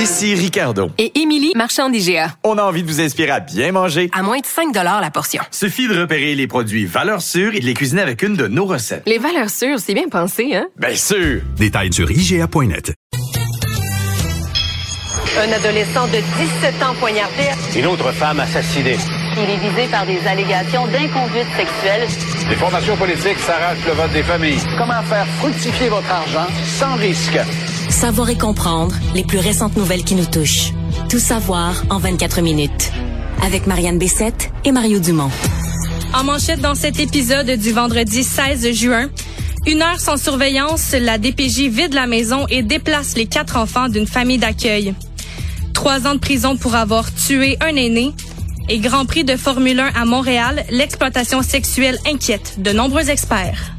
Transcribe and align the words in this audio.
Ici 0.00 0.34
Ricardo. 0.34 0.90
Et 0.96 1.20
Émilie, 1.20 1.52
marchand 1.54 1.90
d'IGA. 1.90 2.34
On 2.42 2.56
a 2.56 2.62
envie 2.62 2.82
de 2.82 2.88
vous 2.88 3.02
inspirer 3.02 3.32
à 3.32 3.40
bien 3.40 3.70
manger. 3.70 4.08
À 4.14 4.22
moins 4.22 4.38
de 4.38 4.46
5 4.46 4.74
la 4.74 5.10
portion. 5.10 5.42
Suffit 5.50 5.88
de 5.88 6.00
repérer 6.00 6.34
les 6.34 6.46
produits 6.46 6.86
valeurs 6.86 7.20
sûres 7.20 7.54
et 7.54 7.60
de 7.60 7.66
les 7.66 7.74
cuisiner 7.74 8.00
avec 8.00 8.22
une 8.22 8.34
de 8.34 8.46
nos 8.46 8.64
recettes. 8.64 9.02
Les 9.04 9.18
valeurs 9.18 9.50
sûres, 9.50 9.78
c'est 9.78 9.92
bien 9.92 10.08
pensé, 10.08 10.54
hein? 10.54 10.68
Bien 10.78 10.94
sûr! 10.94 11.42
Détails 11.58 11.92
sur 11.92 12.10
IGA.net. 12.10 12.94
Un 15.38 15.52
adolescent 15.52 16.06
de 16.06 16.12
17 16.62 16.82
ans 16.82 16.94
poignardé. 16.98 17.50
Une 17.76 17.84
autre 17.84 18.10
femme 18.12 18.40
assassinée. 18.40 18.96
Il 19.36 19.48
est 19.48 19.56
visé 19.56 19.86
par 19.90 20.04
des 20.06 20.18
allégations 20.26 20.86
d'inconduite 20.86 21.46
sexuelle. 21.56 22.08
Les 22.48 22.56
formations 22.56 22.96
politiques 22.96 23.38
s'arrachent 23.38 23.86
le 23.86 23.92
vote 23.92 24.12
des 24.12 24.22
familles. 24.22 24.58
Comment 24.76 25.02
faire 25.02 25.26
fructifier 25.38 25.88
votre 25.88 26.10
argent 26.10 26.46
sans 26.64 26.96
risque? 26.96 27.38
Savoir 27.88 28.30
et 28.30 28.36
comprendre 28.36 28.94
les 29.14 29.24
plus 29.24 29.38
récentes 29.38 29.76
nouvelles 29.76 30.04
qui 30.04 30.14
nous 30.14 30.26
touchent. 30.26 30.72
Tout 31.08 31.18
savoir 31.18 31.82
en 31.90 31.98
24 31.98 32.40
minutes. 32.42 32.90
Avec 33.42 33.66
Marianne 33.66 33.98
Bessette 33.98 34.50
et 34.64 34.72
Mario 34.72 34.98
Dumont. 34.98 35.30
En 36.12 36.24
manchette 36.24 36.60
dans 36.60 36.74
cet 36.74 36.98
épisode 36.98 37.50
du 37.50 37.72
vendredi 37.72 38.24
16 38.24 38.72
juin, 38.72 39.08
une 39.66 39.82
heure 39.82 40.00
sans 40.00 40.16
surveillance, 40.16 40.92
la 40.98 41.18
DPJ 41.18 41.68
vide 41.68 41.94
la 41.94 42.06
maison 42.06 42.46
et 42.48 42.62
déplace 42.62 43.16
les 43.16 43.26
quatre 43.26 43.56
enfants 43.56 43.88
d'une 43.88 44.06
famille 44.06 44.38
d'accueil. 44.38 44.94
Trois 45.72 46.06
ans 46.06 46.14
de 46.14 46.20
prison 46.20 46.56
pour 46.56 46.74
avoir 46.74 47.14
tué 47.14 47.56
un 47.60 47.76
aîné. 47.76 48.12
Et 48.72 48.78
Grand 48.78 49.04
Prix 49.04 49.24
de 49.24 49.36
Formule 49.36 49.80
1 49.80 49.90
à 50.00 50.04
Montréal, 50.04 50.64
l'exploitation 50.70 51.42
sexuelle 51.42 51.98
inquiète 52.06 52.54
de 52.58 52.70
nombreux 52.70 53.10
experts. 53.10 53.72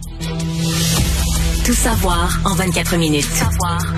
Tout 1.66 1.74
savoir 1.74 2.38
en 2.44 2.56
24 2.56 2.98
minutes. 2.98 3.24
Savoir 3.24 3.78
en 3.78 3.78
24 3.78 3.86
minutes. 3.86 3.91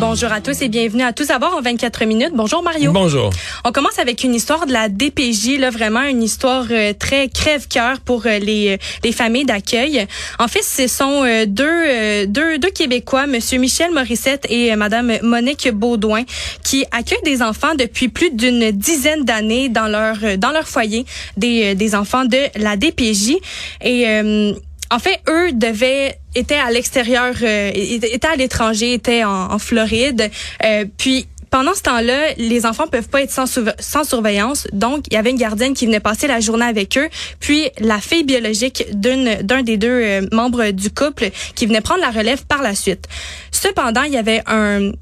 Bonjour 0.00 0.30
à 0.30 0.40
tous 0.40 0.62
et 0.62 0.68
bienvenue 0.68 1.02
à 1.02 1.12
Tout 1.12 1.24
savoir 1.24 1.56
en 1.56 1.60
24 1.60 2.04
minutes. 2.04 2.30
Bonjour 2.32 2.62
Mario. 2.62 2.92
Bonjour. 2.92 3.30
On 3.64 3.72
commence 3.72 3.98
avec 3.98 4.22
une 4.22 4.32
histoire 4.32 4.64
de 4.64 4.72
la 4.72 4.88
DPJ, 4.88 5.58
là 5.58 5.70
vraiment 5.70 6.02
une 6.02 6.22
histoire 6.22 6.66
euh, 6.70 6.92
très 6.96 7.28
crève-cœur 7.28 7.98
pour 7.98 8.24
euh, 8.26 8.38
les, 8.38 8.74
euh, 8.74 8.76
les 9.02 9.10
familles 9.10 9.44
d'accueil. 9.44 10.06
En 10.38 10.46
fait, 10.46 10.62
ce 10.62 10.86
sont 10.86 11.24
deux, 11.48 12.26
deux, 12.26 12.58
deux 12.58 12.70
Québécois, 12.70 13.26
Monsieur 13.26 13.58
Michel 13.58 13.90
Morissette 13.92 14.46
et 14.48 14.74
Madame 14.76 15.18
Monique 15.22 15.68
Baudouin, 15.72 16.22
qui 16.62 16.84
accueillent 16.92 17.18
des 17.24 17.42
enfants 17.42 17.74
depuis 17.76 18.08
plus 18.08 18.30
d'une 18.30 18.70
dizaine 18.70 19.24
d'années 19.24 19.68
dans 19.68 19.88
leur 19.88 20.38
dans 20.38 20.52
leur 20.52 20.68
foyer, 20.68 21.06
des, 21.36 21.74
des 21.74 21.94
enfants 21.96 22.24
de 22.24 22.38
la 22.54 22.76
DPJ 22.76 23.36
et 23.82 24.54
en 24.90 24.98
fait, 24.98 25.20
eux 25.28 25.52
devaient 25.52 26.18
étaient 26.34 26.54
à 26.54 26.70
l'extérieur, 26.70 27.34
euh, 27.42 27.70
étaient 27.74 28.28
à 28.28 28.36
l'étranger, 28.36 28.94
étaient 28.94 29.24
en, 29.24 29.52
en 29.52 29.58
Floride. 29.58 30.30
Euh, 30.64 30.84
puis 30.96 31.26
pendant 31.50 31.74
ce 31.74 31.82
temps-là, 31.82 32.34
les 32.36 32.66
enfants 32.66 32.86
peuvent 32.86 33.08
pas 33.08 33.22
être 33.22 33.30
sans, 33.30 33.46
sans 33.78 34.04
surveillance. 34.04 34.66
Donc, 34.72 35.06
il 35.10 35.14
y 35.14 35.16
avait 35.16 35.30
une 35.30 35.38
gardienne 35.38 35.74
qui 35.74 35.86
venait 35.86 36.00
passer 36.00 36.26
la 36.26 36.40
journée 36.40 36.66
avec 36.66 36.96
eux. 36.98 37.08
Puis, 37.40 37.70
la 37.78 38.00
fille 38.00 38.24
biologique 38.24 38.84
d'un 38.92 39.62
des 39.62 39.76
deux 39.76 39.88
euh, 39.88 40.26
membres 40.30 40.70
du 40.70 40.90
couple 40.90 41.30
qui 41.54 41.66
venait 41.66 41.80
prendre 41.80 42.00
la 42.00 42.10
relève 42.10 42.44
par 42.46 42.62
la 42.62 42.74
suite. 42.74 43.06
Cependant, 43.50 44.02
il 44.02 44.12
y 44.12 44.18
avait 44.18 44.42
un, 44.46 44.92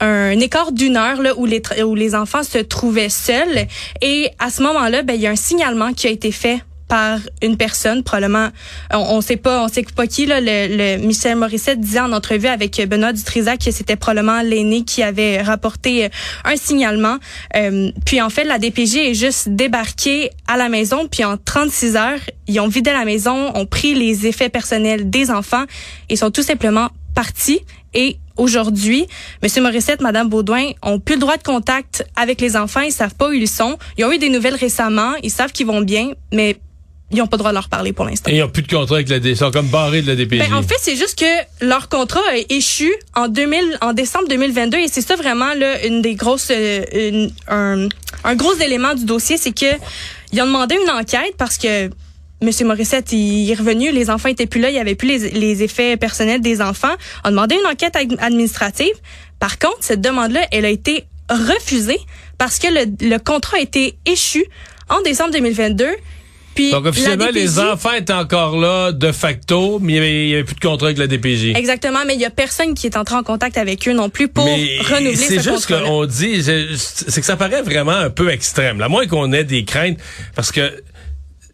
un 0.00 0.38
écart 0.40 0.72
d'une 0.72 0.96
heure 0.96 1.22
là, 1.22 1.32
où, 1.36 1.46
les, 1.46 1.62
où 1.82 1.94
les 1.94 2.14
enfants 2.14 2.42
se 2.42 2.58
trouvaient 2.58 3.08
seuls. 3.08 3.66
Et 4.02 4.30
à 4.38 4.50
ce 4.50 4.62
moment-là, 4.62 5.02
ben, 5.02 5.14
il 5.14 5.22
y 5.22 5.26
a 5.26 5.30
un 5.30 5.36
signalement 5.36 5.92
qui 5.92 6.06
a 6.06 6.10
été 6.10 6.32
fait 6.32 6.62
par 6.88 7.18
une 7.42 7.56
personne, 7.56 8.02
probablement, 8.02 8.48
on, 8.92 8.98
on 8.98 9.20
sait 9.20 9.36
pas, 9.36 9.64
on 9.64 9.68
sait 9.68 9.84
pas 9.94 10.06
qui 10.06 10.26
là. 10.26 10.40
Le, 10.40 10.96
le 10.98 11.06
Michel 11.06 11.36
Morissette 11.36 11.80
disait 11.80 12.00
en 12.00 12.12
entrevue 12.12 12.48
avec 12.48 12.80
Benoît 12.88 13.12
Dutrisac 13.12 13.60
que 13.60 13.70
c'était 13.70 13.96
probablement 13.96 14.42
l'aîné 14.42 14.84
qui 14.84 15.02
avait 15.02 15.40
rapporté 15.40 16.08
un 16.44 16.56
signalement. 16.56 17.18
Euh, 17.56 17.90
puis 18.04 18.20
en 18.20 18.30
fait, 18.30 18.44
la 18.44 18.58
DPJ 18.58 18.96
est 18.96 19.14
juste 19.14 19.48
débarquée 19.48 20.30
à 20.46 20.56
la 20.56 20.68
maison, 20.68 21.08
puis 21.08 21.24
en 21.24 21.36
36 21.36 21.96
heures, 21.96 22.20
ils 22.46 22.60
ont 22.60 22.68
vidé 22.68 22.92
la 22.92 23.04
maison, 23.04 23.54
ont 23.54 23.66
pris 23.66 23.94
les 23.94 24.26
effets 24.26 24.48
personnels 24.48 25.10
des 25.10 25.30
enfants 25.30 25.64
et 26.08 26.16
sont 26.16 26.30
tout 26.30 26.42
simplement 26.42 26.88
partis. 27.14 27.60
Et 27.94 28.16
aujourd'hui, 28.36 29.06
Monsieur 29.42 29.62
Morissette, 29.62 30.00
Madame 30.00 30.28
Baudouin 30.28 30.72
ont 30.82 30.98
plus 30.98 31.14
le 31.14 31.20
droit 31.20 31.36
de 31.36 31.42
contact 31.42 32.04
avec 32.16 32.40
les 32.40 32.56
enfants. 32.56 32.80
Ils 32.80 32.92
savent 32.92 33.14
pas 33.14 33.28
où 33.28 33.32
ils 33.32 33.48
sont. 33.48 33.78
Ils 33.96 34.04
ont 34.04 34.12
eu 34.12 34.18
des 34.18 34.30
nouvelles 34.30 34.56
récemment. 34.56 35.12
Ils 35.22 35.30
savent 35.30 35.52
qu'ils 35.52 35.66
vont 35.66 35.80
bien, 35.80 36.10
mais 36.32 36.56
ils 37.10 37.18
n'ont 37.18 37.26
pas 37.26 37.36
le 37.36 37.38
droit 37.38 37.50
de 37.50 37.54
leur 37.54 37.68
parler 37.68 37.92
pour 37.92 38.04
l'instant. 38.06 38.30
Et 38.30 38.36
ils 38.36 38.40
n'ont 38.40 38.48
plus 38.48 38.62
de 38.62 38.72
contrat 38.72 38.96
avec 38.96 39.08
la 39.08 39.18
DPJ. 39.18 39.30
Ils 39.30 39.36
sont 39.36 39.50
comme 39.50 39.68
barrés 39.68 40.02
de 40.02 40.06
la 40.08 40.16
DPJ. 40.16 40.38
Ben, 40.38 40.54
en 40.54 40.62
fait, 40.62 40.76
c'est 40.80 40.96
juste 40.96 41.18
que 41.18 41.64
leur 41.64 41.88
contrat 41.88 42.22
a 42.32 42.36
échu 42.48 42.92
en 43.14 43.28
2000, 43.28 43.78
en 43.82 43.92
décembre 43.92 44.26
2022 44.28 44.78
et 44.78 44.88
c'est 44.88 45.02
ça 45.02 45.14
vraiment 45.16 45.54
là, 45.54 45.84
une 45.86 46.02
des 46.02 46.14
grosses, 46.14 46.48
euh, 46.50 46.84
une, 46.92 47.30
un, 47.48 47.88
un 48.24 48.34
gros 48.34 48.54
élément 48.54 48.94
du 48.94 49.04
dossier, 49.04 49.36
c'est 49.36 49.52
que 49.52 49.66
ils 50.32 50.42
ont 50.42 50.46
demandé 50.46 50.76
une 50.82 50.90
enquête 50.90 51.34
parce 51.38 51.58
que 51.58 51.90
Monsieur 52.42 52.66
Morissette, 52.66 53.12
il 53.12 53.50
est 53.50 53.54
revenu, 53.54 53.92
les 53.92 54.10
enfants 54.10 54.28
étaient 54.28 54.46
plus 54.46 54.60
là, 54.60 54.68
il 54.68 54.74
y 54.74 54.78
avait 54.78 54.96
plus 54.96 55.08
les, 55.08 55.30
les 55.30 55.62
effets 55.62 55.96
personnels 55.96 56.40
des 56.40 56.60
enfants. 56.60 56.92
On 57.24 57.28
a 57.28 57.30
demandé 57.30 57.54
une 57.54 57.66
enquête 57.70 57.96
administrative. 58.18 58.92
Par 59.38 59.58
contre, 59.58 59.78
cette 59.80 60.00
demande-là, 60.00 60.40
elle 60.50 60.64
a 60.64 60.68
été 60.70 61.04
refusée 61.30 61.98
parce 62.36 62.58
que 62.58 62.66
le, 62.66 63.08
le 63.08 63.18
contrat 63.18 63.58
a 63.58 63.60
été 63.60 63.96
échu 64.04 64.44
en 64.90 65.00
décembre 65.02 65.30
2022 65.32 65.86
puis 66.54 66.70
Donc, 66.70 66.86
officiellement, 66.86 67.30
les 67.32 67.58
enfants 67.58 67.92
étaient 67.92 68.12
encore 68.12 68.56
là 68.56 68.92
de 68.92 69.12
facto, 69.12 69.78
mais 69.80 69.94
il 69.94 70.26
n'y 70.28 70.34
avait, 70.34 70.44
plus 70.44 70.54
de 70.54 70.60
contrat 70.60 70.86
avec 70.88 70.98
la 70.98 71.06
DPJ. 71.06 71.52
Exactement, 71.56 72.00
mais 72.06 72.14
il 72.14 72.20
y 72.20 72.24
a 72.24 72.30
personne 72.30 72.74
qui 72.74 72.86
est 72.86 72.96
entré 72.96 73.16
en 73.16 73.22
contact 73.22 73.58
avec 73.58 73.86
eux 73.88 73.92
non 73.92 74.08
plus 74.08 74.28
pour 74.28 74.44
mais 74.44 74.78
renouveler 74.80 75.16
ce 75.16 75.40
C'est 75.40 75.50
juste 75.50 75.66
qu'on 75.66 76.04
dit, 76.06 76.42
c'est 76.42 77.20
que 77.20 77.26
ça 77.26 77.36
paraît 77.36 77.62
vraiment 77.62 77.92
un 77.92 78.10
peu 78.10 78.30
extrême. 78.30 78.80
À 78.80 78.88
moins 78.88 79.06
qu'on 79.06 79.32
ait 79.32 79.44
des 79.44 79.64
craintes, 79.64 79.98
parce 80.34 80.52
que 80.52 80.82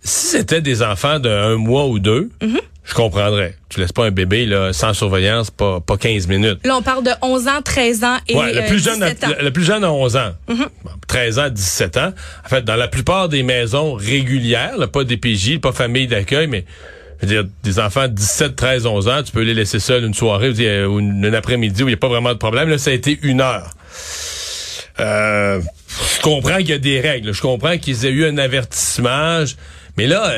si 0.03 0.29
c'était 0.29 0.61
des 0.61 0.83
enfants 0.83 1.19
de 1.19 1.29
un 1.29 1.57
mois 1.57 1.87
ou 1.87 1.99
deux, 1.99 2.31
mm 2.43 2.47
-hmm. 2.47 2.61
Je 2.85 2.95
comprendrais. 2.95 3.55
Tu 3.69 3.81
laisses 3.81 3.93
pas 3.93 4.07
un 4.07 4.11
bébé 4.11 4.47
là, 4.47 4.73
sans 4.73 4.95
surveillance, 4.95 5.51
pas, 5.51 5.81
pas 5.81 5.97
15 5.97 6.27
minutes. 6.27 6.61
Là, 6.65 6.77
on 6.77 6.83
parle 6.83 7.05
de 7.05 7.11
11 7.23 7.49
ans, 7.49 7.63
13 7.63 8.05
ans 8.05 8.17
et 8.29 8.35
ouais, 8.35 8.53
le 8.53 8.67
plus 8.67 8.87
euh, 8.87 8.93
jeune, 8.93 9.03
a, 9.03 9.11
ans. 9.11 9.35
Le, 9.41 9.51
plus 9.51 9.65
jeune 9.65 9.85
a 9.85 9.93
11 9.93 10.17
ans. 10.17 10.33
Mm 10.49 10.55
-hmm. 10.55 10.69
bon, 10.85 10.91
13 11.07 11.39
ans, 11.39 11.49
17 11.51 11.97
ans. 11.99 12.13
En 12.45 12.49
fait, 12.49 12.65
dans 12.65 12.77
la 12.77 12.89
plupart 12.89 13.29
des 13.29 13.43
maisons 13.43 13.95
régulières, 13.95 14.77
là, 14.79 14.87
pas 14.87 15.05
DPJ, 15.05 15.61
pas 15.61 15.73
famille 15.73 16.07
d'accueil, 16.07 16.47
mais 16.47 16.65
je 17.21 17.27
veux 17.27 17.33
dire, 17.35 17.51
des 17.63 17.79
enfants 17.79 18.09
de 18.09 18.15
17, 18.15 18.57
13, 18.57 18.87
11 18.87 19.09
ans, 19.09 19.23
tu 19.23 19.33
peux 19.33 19.43
les 19.43 19.55
laisser 19.55 19.79
seuls 19.79 20.05
une 20.05 20.15
soirée 20.15 20.51
ou 20.87 20.99
une, 21.01 21.25
une 21.25 21.35
après-midi 21.35 21.83
où 21.83 21.89
il 21.89 21.91
n'y 21.91 21.95
a 21.95 21.99
pas 21.99 22.09
vraiment 22.09 22.33
de 22.33 22.39
problème. 22.39 22.71
Là, 22.71 22.79
ça 22.79 22.91
a 22.91 22.95
été 22.95 23.19
une 23.23 23.41
heure. 23.41 23.71
Euh, 25.01 25.61
je 26.17 26.21
comprends 26.23 26.57
qu'il 26.59 26.71
y 26.71 26.73
a 26.73 26.79
des 26.79 27.01
règles. 27.01 27.33
Je 27.33 27.43
comprends 27.43 27.77
qu'ils 27.79 28.07
aient 28.07 28.11
eu 28.11 28.25
un 28.27 28.39
avertissement. 28.39 29.45
Mais 29.97 30.07
là, 30.07 30.33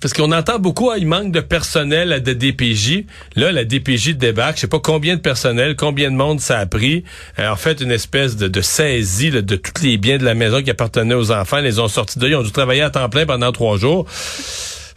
parce 0.00 0.12
qu'on 0.12 0.32
entend 0.32 0.58
beaucoup, 0.58 0.90
hein, 0.90 0.96
il 0.98 1.06
manque 1.06 1.32
de 1.32 1.40
personnel 1.40 2.12
à 2.12 2.20
de 2.20 2.32
DPJ. 2.32 3.04
Là, 3.36 3.52
la 3.52 3.64
DPJ 3.64 4.16
débarque. 4.16 4.56
Je 4.56 4.62
sais 4.62 4.66
pas 4.66 4.80
combien 4.80 5.16
de 5.16 5.20
personnel, 5.20 5.76
combien 5.76 6.10
de 6.10 6.16
monde 6.16 6.40
ça 6.40 6.58
a 6.58 6.66
pris. 6.66 7.04
Euh, 7.38 7.50
en 7.50 7.56
fait, 7.56 7.80
une 7.80 7.90
espèce 7.90 8.36
de, 8.36 8.60
saisie 8.60 9.30
là, 9.30 9.42
de 9.42 9.56
tous 9.56 9.82
les 9.82 9.96
biens 9.96 10.18
de 10.18 10.24
la 10.24 10.34
maison 10.34 10.62
qui 10.62 10.70
appartenaient 10.70 11.14
aux 11.14 11.32
enfants. 11.32 11.58
Ils 11.58 11.64
les 11.64 11.78
ont 11.78 11.88
sortis 11.88 12.18
de 12.18 12.26
là. 12.26 12.30
Ils 12.30 12.36
ont 12.36 12.42
dû 12.42 12.52
travailler 12.52 12.82
à 12.82 12.90
temps 12.90 13.08
plein 13.08 13.26
pendant 13.26 13.52
trois 13.52 13.76
jours. 13.76 14.06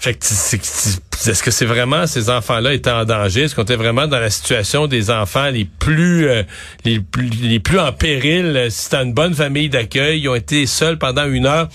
Fait 0.03 0.15
que 0.15 1.29
est-ce 1.29 1.41
que 1.41 1.49
c'est 1.49 1.65
vraiment 1.65 2.07
ces 2.07 2.29
enfants-là 2.29 2.73
étaient 2.73 2.91
en 2.91 3.05
danger? 3.05 3.43
Est-ce 3.43 3.55
qu'on 3.55 3.63
était 3.63 3.77
vraiment 3.77 4.05
dans 4.05 4.19
la 4.19 4.29
situation 4.29 4.87
des 4.87 5.09
enfants 5.09 5.49
les 5.49 5.63
plus 5.63 6.27
euh, 6.27 6.43
les 6.83 6.99
plus 6.99 7.29
les 7.29 7.61
plus 7.61 7.79
en 7.79 7.93
péril? 7.93 8.67
Si 8.69 8.81
c'était 8.81 9.01
une 9.01 9.13
bonne 9.13 9.33
famille 9.33 9.69
d'accueil, 9.69 10.19
ils 10.19 10.27
ont 10.27 10.35
été 10.35 10.65
seuls 10.65 10.97
pendant 10.97 11.25
une 11.25 11.45
heure. 11.45 11.69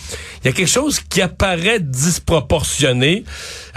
Il 0.44 0.48
y 0.48 0.50
a 0.50 0.52
quelque 0.52 0.68
chose 0.68 1.00
qui 1.00 1.22
apparaît 1.22 1.80
disproportionné. 1.80 3.24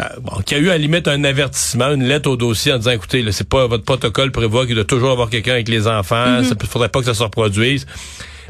Euh, 0.01 0.03
bon, 0.22 0.41
qui 0.41 0.56
a 0.56 0.57
eu 0.57 0.67
à 0.67 0.73
la 0.73 0.79
limite 0.79 1.07
un 1.07 1.23
avertissement, 1.23 1.94
une 1.94 2.03
lettre 2.03 2.29
au 2.29 2.35
dossier 2.35 2.73
en 2.73 2.78
disant 2.78 2.91
écoutez, 2.91 3.25
c'est 3.31 3.47
pas 3.47 3.67
votre 3.67 3.85
protocole 3.85 4.34
prévoit 4.34 4.66
qu'il 4.66 4.75
doit 4.75 4.84
toujours 4.84 5.11
avoir 5.11 5.29
quelqu'un 5.29 5.53
avec 5.53 5.69
les 5.69 5.88
enfants. 5.88 6.40
Mhm. 6.40 6.43
Ça 6.43 6.55
faudrait 6.67 6.90
pas 6.90 6.99
que 6.99 7.05
ça 7.05 7.14
se 7.14 7.23
reproduise. 7.23 7.87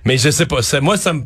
Mais 0.06 0.18
je 0.18 0.32
sais 0.32 0.48
pas. 0.48 0.62
Moi, 0.82 0.98
ça 0.98 1.14
me 1.14 1.26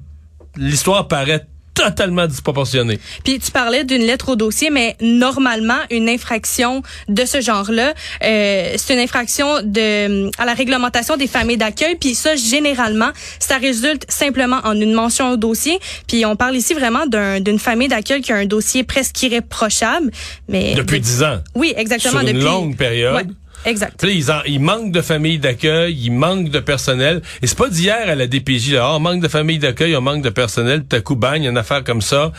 l'histoire 0.57 1.07
paraît 1.07 1.47
totalement 1.75 2.25
disproportionné. 2.25 2.99
Puis 3.23 3.37
tu 3.39 3.51
parlais 3.51 3.83
d'une 3.83 4.01
lettre 4.01 4.29
au 4.29 4.35
dossier, 4.35 4.69
mais 4.71 4.95
normalement 5.01 5.77
une 5.91 6.09
infraction 6.09 6.81
de 7.07 7.25
ce 7.25 7.41
genre-là, 7.41 7.93
euh, 8.23 8.73
c'est 8.77 8.93
une 8.93 8.99
infraction 8.99 9.61
de 9.63 10.31
à 10.39 10.45
la 10.45 10.53
réglementation 10.53 11.17
des 11.17 11.27
familles 11.27 11.57
d'accueil. 11.57 11.95
Puis 11.99 12.15
ça, 12.15 12.35
généralement, 12.35 13.11
ça 13.39 13.57
résulte 13.57 14.05
simplement 14.09 14.61
en 14.63 14.79
une 14.79 14.93
mention 14.93 15.31
au 15.31 15.37
dossier. 15.37 15.79
Puis 16.07 16.25
on 16.25 16.35
parle 16.35 16.55
ici 16.55 16.73
vraiment 16.73 17.05
d'une 17.05 17.59
famille 17.59 17.89
d'accueil 17.89 18.21
qui 18.21 18.31
a 18.31 18.37
un 18.37 18.45
dossier 18.45 18.83
presque 18.83 19.21
irréprochable. 19.21 20.11
Mais 20.47 20.73
depuis 20.75 20.99
dix 20.99 21.23
ans. 21.23 21.39
Oui, 21.55 21.73
exactement. 21.75 22.19
Sur 22.19 22.21
une 22.21 22.27
depuis, 22.27 22.43
longue 22.43 22.77
période. 22.77 23.15
Ouais. 23.15 23.25
Exact. 23.65 23.95
Puis 23.97 24.15
ils, 24.15 24.31
ils 24.47 24.59
manquent 24.59 24.91
de 24.91 25.01
familles 25.01 25.39
d'accueil, 25.39 25.97
ils 25.99 26.11
manquent 26.11 26.49
de 26.49 26.59
personnel. 26.59 27.21
Et 27.41 27.47
c'est 27.47 27.57
pas 27.57 27.69
d'hier 27.69 28.07
à 28.07 28.15
la 28.15 28.27
DPJ, 28.27 28.73
là, 28.73 28.89
oh, 28.91 28.95
on 28.97 28.99
manque 28.99 29.21
de 29.21 29.27
familles 29.27 29.59
d'accueil, 29.59 29.95
on 29.95 30.01
manque 30.01 30.21
de 30.21 30.29
personnel, 30.29 30.85
tout 30.87 30.95
à 30.95 31.01
coup, 31.01 31.19
a 31.21 31.37
une 31.37 31.57
affaire 31.57 31.83
comme 31.83 32.01
ça. 32.01 32.31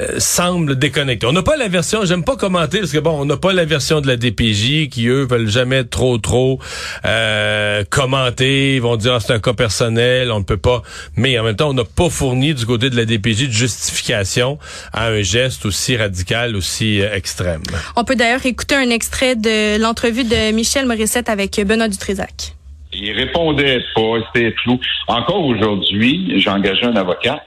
Euh, 0.00 0.18
semble 0.18 0.76
déconnecté. 0.76 1.26
On 1.26 1.32
n'a 1.32 1.42
pas 1.42 1.56
la 1.56 1.68
version, 1.68 2.04
j'aime 2.04 2.24
pas 2.24 2.36
commenter 2.36 2.78
parce 2.78 2.92
que 2.92 2.98
bon, 2.98 3.20
on 3.20 3.24
n'a 3.26 3.36
pas 3.36 3.52
la 3.52 3.66
version 3.66 4.00
de 4.00 4.06
la 4.06 4.16
DPJ 4.16 4.88
qui 4.88 5.06
eux 5.08 5.26
veulent 5.28 5.50
jamais 5.50 5.84
trop 5.84 6.16
trop 6.16 6.58
euh, 7.04 7.84
commenter, 7.90 8.76
ils 8.76 8.80
vont 8.80 8.96
dire 8.96 9.14
ah, 9.14 9.20
c'est 9.20 9.34
un 9.34 9.40
cas 9.40 9.52
personnel, 9.52 10.32
on 10.32 10.38
ne 10.38 10.44
peut 10.44 10.56
pas. 10.56 10.82
Mais 11.16 11.38
en 11.38 11.44
même 11.44 11.56
temps, 11.56 11.68
on 11.68 11.74
n'a 11.74 11.84
pas 11.84 12.08
fourni 12.08 12.54
du 12.54 12.64
côté 12.64 12.88
de 12.88 12.96
la 12.96 13.04
DPJ 13.04 13.48
de 13.48 13.52
justification 13.52 14.58
à 14.94 15.08
un 15.08 15.20
geste 15.20 15.66
aussi 15.66 15.96
radical, 15.96 16.56
aussi 16.56 17.02
euh, 17.02 17.14
extrême. 17.14 17.62
On 17.94 18.04
peut 18.04 18.16
d'ailleurs 18.16 18.46
écouter 18.46 18.76
un 18.76 18.88
extrait 18.88 19.36
de 19.36 19.78
l'entrevue 19.78 20.24
de 20.24 20.52
Michel 20.52 20.86
Morissette 20.86 21.28
avec 21.28 21.60
Benoît 21.66 21.88
Dutrézac. 21.88 22.54
Il 22.94 23.12
répondait 23.12 23.80
pas, 23.94 24.18
c'était 24.32 24.54
flou. 24.62 24.78
Encore 25.06 25.44
aujourd'hui, 25.44 26.32
j'ai 26.36 26.50
engagé 26.50 26.84
un 26.84 26.96
avocat 26.96 27.42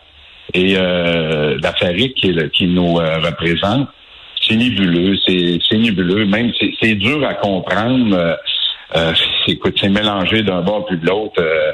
et 0.56 0.76
euh, 0.78 1.58
la 1.62 1.74
qui, 1.74 2.34
qui 2.54 2.68
nous 2.68 2.98
euh, 2.98 3.20
représente, 3.20 3.90
c'est 4.42 4.56
nébuleux, 4.56 5.18
c'est 5.28 5.78
nébuleux, 5.78 6.26
même 6.26 6.52
c'est 6.82 6.96
dur 6.96 7.26
à 7.28 7.34
comprendre. 7.34 8.16
Euh, 8.16 8.36
euh 8.96 9.14
écoute, 9.48 9.76
c'est 9.80 9.90
mélangé 9.90 10.44
d'un 10.44 10.62
bord 10.62 10.86
puis 10.86 10.98
de 10.98 11.06
l'autre. 11.06 11.42
Euh, 11.42 11.74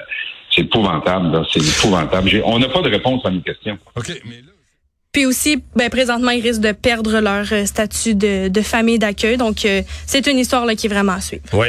c'est 0.49 0.63
épouvantable, 0.63 1.45
c'est 1.53 1.61
épouvantable. 1.61 2.41
On 2.43 2.57
n'a 2.57 2.69
pas 2.69 2.81
de 2.81 2.89
réponse 2.89 3.23
à 3.23 3.29
nos 3.29 3.41
questions. 3.41 3.77
Puis 5.13 5.25
aussi, 5.25 5.63
ben, 5.75 5.89
présentement, 5.89 6.31
ils 6.31 6.41
risquent 6.41 6.61
de 6.61 6.71
perdre 6.71 7.19
leur 7.19 7.45
statut 7.67 8.15
de, 8.15 8.47
de 8.47 8.61
famille 8.61 8.97
d'accueil. 8.97 9.37
Donc, 9.37 9.67
c'est 10.05 10.27
une 10.27 10.39
histoire 10.39 10.65
là, 10.65 10.75
qui 10.75 10.87
est 10.87 10.89
vraiment 10.89 11.13
à 11.13 11.21
suivre. 11.21 11.43
Oui. 11.53 11.67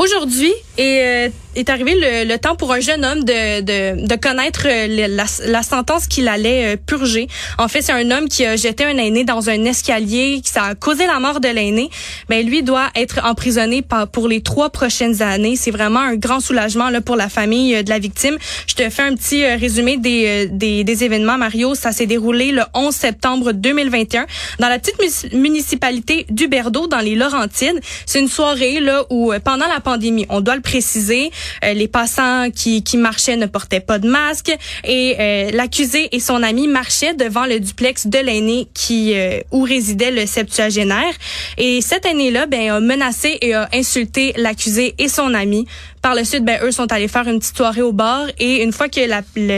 Aujourd'hui 0.00 0.52
est, 0.78 1.30
est 1.56 1.68
arrivé 1.68 1.94
le, 1.96 2.36
temps 2.36 2.54
pour 2.54 2.72
un 2.72 2.80
jeune 2.80 3.04
homme 3.04 3.24
de, 3.24 3.60
de, 3.60 4.06
de 4.06 4.16
connaître 4.16 4.66
euh, 4.66 5.08
la, 5.08 5.24
la, 5.46 5.62
sentence 5.62 6.06
qu'il 6.06 6.28
allait 6.28 6.74
euh, 6.74 6.76
purger. 6.76 7.28
En 7.58 7.68
fait, 7.68 7.82
c'est 7.82 7.92
un 7.92 8.10
homme 8.10 8.28
qui 8.28 8.44
a 8.46 8.56
jeté 8.56 8.84
un 8.84 8.96
aîné 8.96 9.24
dans 9.24 9.50
un 9.50 9.64
escalier, 9.64 10.40
qui 10.44 10.50
ça 10.50 10.64
a 10.64 10.74
causé 10.74 11.06
la 11.06 11.18
mort 11.18 11.40
de 11.40 11.48
l'aîné. 11.48 11.90
Ben, 12.28 12.46
lui 12.46 12.62
doit 12.62 12.88
être 12.94 13.20
emprisonné 13.24 13.84
pour 14.12 14.28
les 14.28 14.42
trois 14.42 14.70
prochaines 14.70 15.22
années. 15.22 15.56
C'est 15.56 15.70
vraiment 15.70 16.00
un 16.00 16.14
grand 16.14 16.40
soulagement 16.40 16.88
là 16.88 17.00
pour 17.00 17.16
la 17.16 17.28
famille 17.28 17.74
euh, 17.74 17.82
de 17.82 17.90
la 17.90 17.98
victime. 17.98 18.38
Je 18.66 18.74
te 18.74 18.88
fais 18.88 19.02
un 19.02 19.14
petit 19.14 19.44
résumé 19.44 19.96
des, 19.96 20.46
des, 20.46 20.84
des 20.84 21.04
événements, 21.04 21.36
Mario. 21.36 21.74
Ça 21.74 21.92
s'est 21.92 22.06
déroulé 22.06 22.52
le 22.52 22.62
11 22.74 22.94
septembre 22.94 23.52
2021 23.52 24.26
dans 24.60 24.68
la 24.68 24.78
petite 24.78 25.32
municipalité 25.32 26.26
d'Uberdo, 26.30 26.86
dans 26.86 27.00
les 27.00 27.16
Laurentides. 27.16 27.80
C'est 28.06 28.20
une 28.20 28.28
soirée 28.28 28.80
là 28.80 29.04
où 29.10 29.32
pendant 29.44 29.66
la 29.66 29.80
pandémie, 29.80 30.26
on 30.28 30.40
doit 30.40 30.54
le 30.54 30.62
préciser, 30.62 31.30
les 31.62 31.88
passants 31.88 32.50
qui, 32.54 32.82
qui 32.82 32.96
marchaient 32.96 33.36
ne 33.36 33.46
portaient 33.46 33.80
pas 33.80 33.98
de 33.98 34.08
masque 34.08 34.56
et 34.84 35.16
euh, 35.18 35.50
l'accusé 35.52 36.14
et 36.14 36.20
son 36.20 36.42
ami 36.42 36.68
marchaient 36.68 37.14
devant 37.14 37.46
le 37.46 37.60
duplex 37.60 38.06
de 38.06 38.18
l'aîné 38.18 38.68
qui 38.74 39.14
euh, 39.14 39.40
où 39.50 39.62
résidait 39.62 40.10
le 40.10 40.26
septuagénaire. 40.26 41.12
Et 41.58 41.80
cet 41.80 42.06
aîné-là 42.06 42.46
ben, 42.46 42.70
a 42.70 42.80
menacé 42.80 43.38
et 43.40 43.54
a 43.54 43.68
insulté 43.72 44.32
l'accusé 44.36 44.94
et 44.98 45.08
son 45.08 45.34
ami. 45.34 45.66
Par 46.02 46.14
le 46.14 46.24
suite, 46.24 46.44
ben, 46.44 46.58
eux 46.62 46.72
sont 46.72 46.90
allés 46.92 47.08
faire 47.08 47.28
une 47.28 47.38
petite 47.38 47.56
soirée 47.56 47.82
au 47.82 47.92
bar 47.92 48.26
et 48.38 48.62
une 48.62 48.72
fois 48.72 48.88
que 48.88 49.00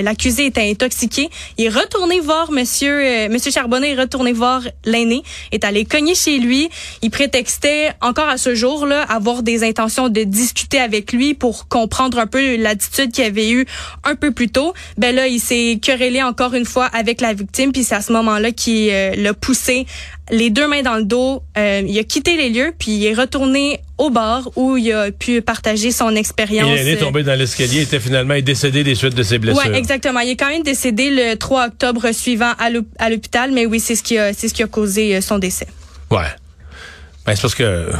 l'accusé 0.02 0.46
était 0.46 0.68
intoxiqué, 0.68 1.30
il 1.56 1.66
est 1.66 1.68
retourné 1.68 2.18
voir 2.18 2.50
monsieur 2.50 3.00
euh, 3.00 3.28
monsieur 3.28 3.52
Charbonnet 3.52 3.92
est 3.92 4.00
retourné 4.00 4.32
voir 4.32 4.62
l'aîné, 4.84 5.22
est 5.52 5.64
allé 5.64 5.84
cogner 5.84 6.16
chez 6.16 6.38
lui. 6.38 6.68
Il 7.00 7.10
prétextait 7.10 7.92
encore 8.00 8.28
à 8.28 8.38
ce 8.38 8.56
jour-là 8.56 9.02
avoir 9.02 9.44
des 9.44 9.62
intentions 9.62 10.08
de 10.08 10.24
discuter 10.24 10.80
avec 10.80 11.12
lui 11.12 11.34
pour 11.34 11.68
comprendre 11.68 12.18
un 12.18 12.26
peu 12.26 12.56
l'attitude 12.56 13.12
qu'il 13.12 13.24
avait 13.24 13.50
eu 13.50 13.64
un 14.02 14.16
peu 14.16 14.32
plus 14.32 14.48
tôt. 14.48 14.74
Ben 14.98 15.14
là, 15.14 15.28
il 15.28 15.38
s'est 15.38 15.78
querellé 15.80 16.24
encore 16.24 16.54
une 16.54 16.64
fois 16.64 16.86
avec 16.86 17.20
la 17.20 17.34
victime 17.34 17.70
puis 17.70 17.84
c'est 17.84 17.94
à 17.94 18.02
ce 18.02 18.12
moment-là 18.12 18.50
qu'il 18.50 18.90
euh, 18.90 19.14
l'a 19.14 19.32
poussé 19.32 19.86
les 20.30 20.50
deux 20.50 20.66
mains 20.66 20.82
dans 20.82 20.96
le 20.96 21.04
dos. 21.04 21.42
Euh, 21.56 21.82
il 21.86 21.98
a 21.98 22.04
quitté 22.04 22.36
les 22.36 22.48
lieux, 22.48 22.72
puis 22.76 22.92
il 22.92 23.04
est 23.04 23.14
retourné 23.14 23.80
au 23.98 24.10
bar 24.10 24.50
où 24.56 24.76
il 24.76 24.92
a 24.92 25.10
pu 25.12 25.42
partager 25.42 25.90
son 25.90 26.14
expérience. 26.16 26.31
Il 26.38 26.88
est 26.88 26.96
tombé 26.96 27.22
dans 27.22 27.38
l'escalier, 27.38 27.82
était 27.82 28.00
finalement 28.00 28.38
décédé 28.40 28.84
des 28.84 28.94
suites 28.94 29.14
de 29.14 29.22
ses 29.22 29.38
blessures. 29.38 29.62
Oui, 29.70 29.76
exactement. 29.76 30.20
Il 30.20 30.30
est 30.30 30.36
quand 30.36 30.48
même 30.48 30.62
décédé 30.62 31.10
le 31.10 31.36
3 31.36 31.66
octobre 31.66 32.12
suivant 32.12 32.52
à 32.58 33.10
l'hôpital, 33.10 33.52
mais 33.52 33.66
oui, 33.66 33.80
c'est 33.80 33.96
ce 33.96 34.02
qui 34.02 34.18
a, 34.18 34.32
c'est 34.32 34.48
ce 34.48 34.54
qui 34.54 34.62
a 34.62 34.66
causé 34.66 35.16
euh, 35.16 35.20
son 35.20 35.38
décès. 35.38 35.68
Ouais. 36.10 36.20
Ben, 37.26 37.34
c'est 37.34 37.42
parce 37.42 37.54
que 37.54 37.92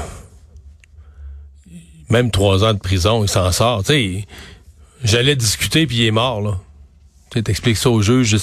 même 2.11 2.31
trois 2.31 2.64
ans 2.64 2.75
de 2.75 2.79
prison, 2.79 3.25
il 3.25 3.29
s'en 3.29 3.50
sort. 3.52 3.84
Tu 3.84 3.93
sais, 3.93 4.26
j'allais 5.02 5.37
discuter 5.37 5.87
puis 5.87 5.96
il 5.96 6.06
est 6.06 6.11
mort 6.11 6.43
là. 6.43 6.58
Tu 7.31 7.43
t'expliques 7.43 7.78
ça 7.78 7.88
au 7.88 8.02
juge 8.02 8.37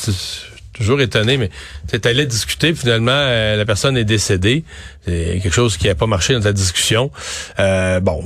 toujours 0.79 1.01
étonné, 1.01 1.37
mais 1.37 1.49
tu 1.91 2.07
allais 2.07 2.25
discuter, 2.25 2.73
finalement, 2.73 3.11
euh, 3.11 3.57
la 3.57 3.65
personne 3.65 3.97
est 3.97 4.05
décédée. 4.05 4.63
C'est 5.05 5.39
quelque 5.43 5.53
chose 5.53 5.77
qui 5.77 5.87
n'a 5.87 5.95
pas 5.95 6.07
marché 6.07 6.33
dans 6.33 6.41
ta 6.41 6.53
discussion. 6.53 7.11
Euh, 7.59 7.99
bon, 7.99 8.23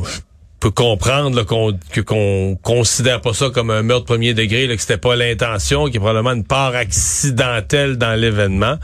je 0.64 0.70
peux 0.70 0.72
comprendre 0.72 1.44
qu'on 1.44 1.78
qu'on 2.06 2.58
considère 2.62 3.20
pas 3.20 3.34
ça 3.34 3.50
comme 3.50 3.70
un 3.70 3.84
meurtre 3.84 4.06
premier 4.06 4.34
degré, 4.34 4.66
là, 4.66 4.76
que 4.76 4.82
c'était 4.82 4.98
pas 4.98 5.18
l'intention, 5.18 5.88
qu'il 5.88 5.96
y 5.96 5.98
a 5.98 6.00
probablement 6.00 6.32
une 6.32 6.46
part 6.46 6.74
accidentelle 6.74 7.98
dans 7.98 8.18
l'événement, 8.18 8.78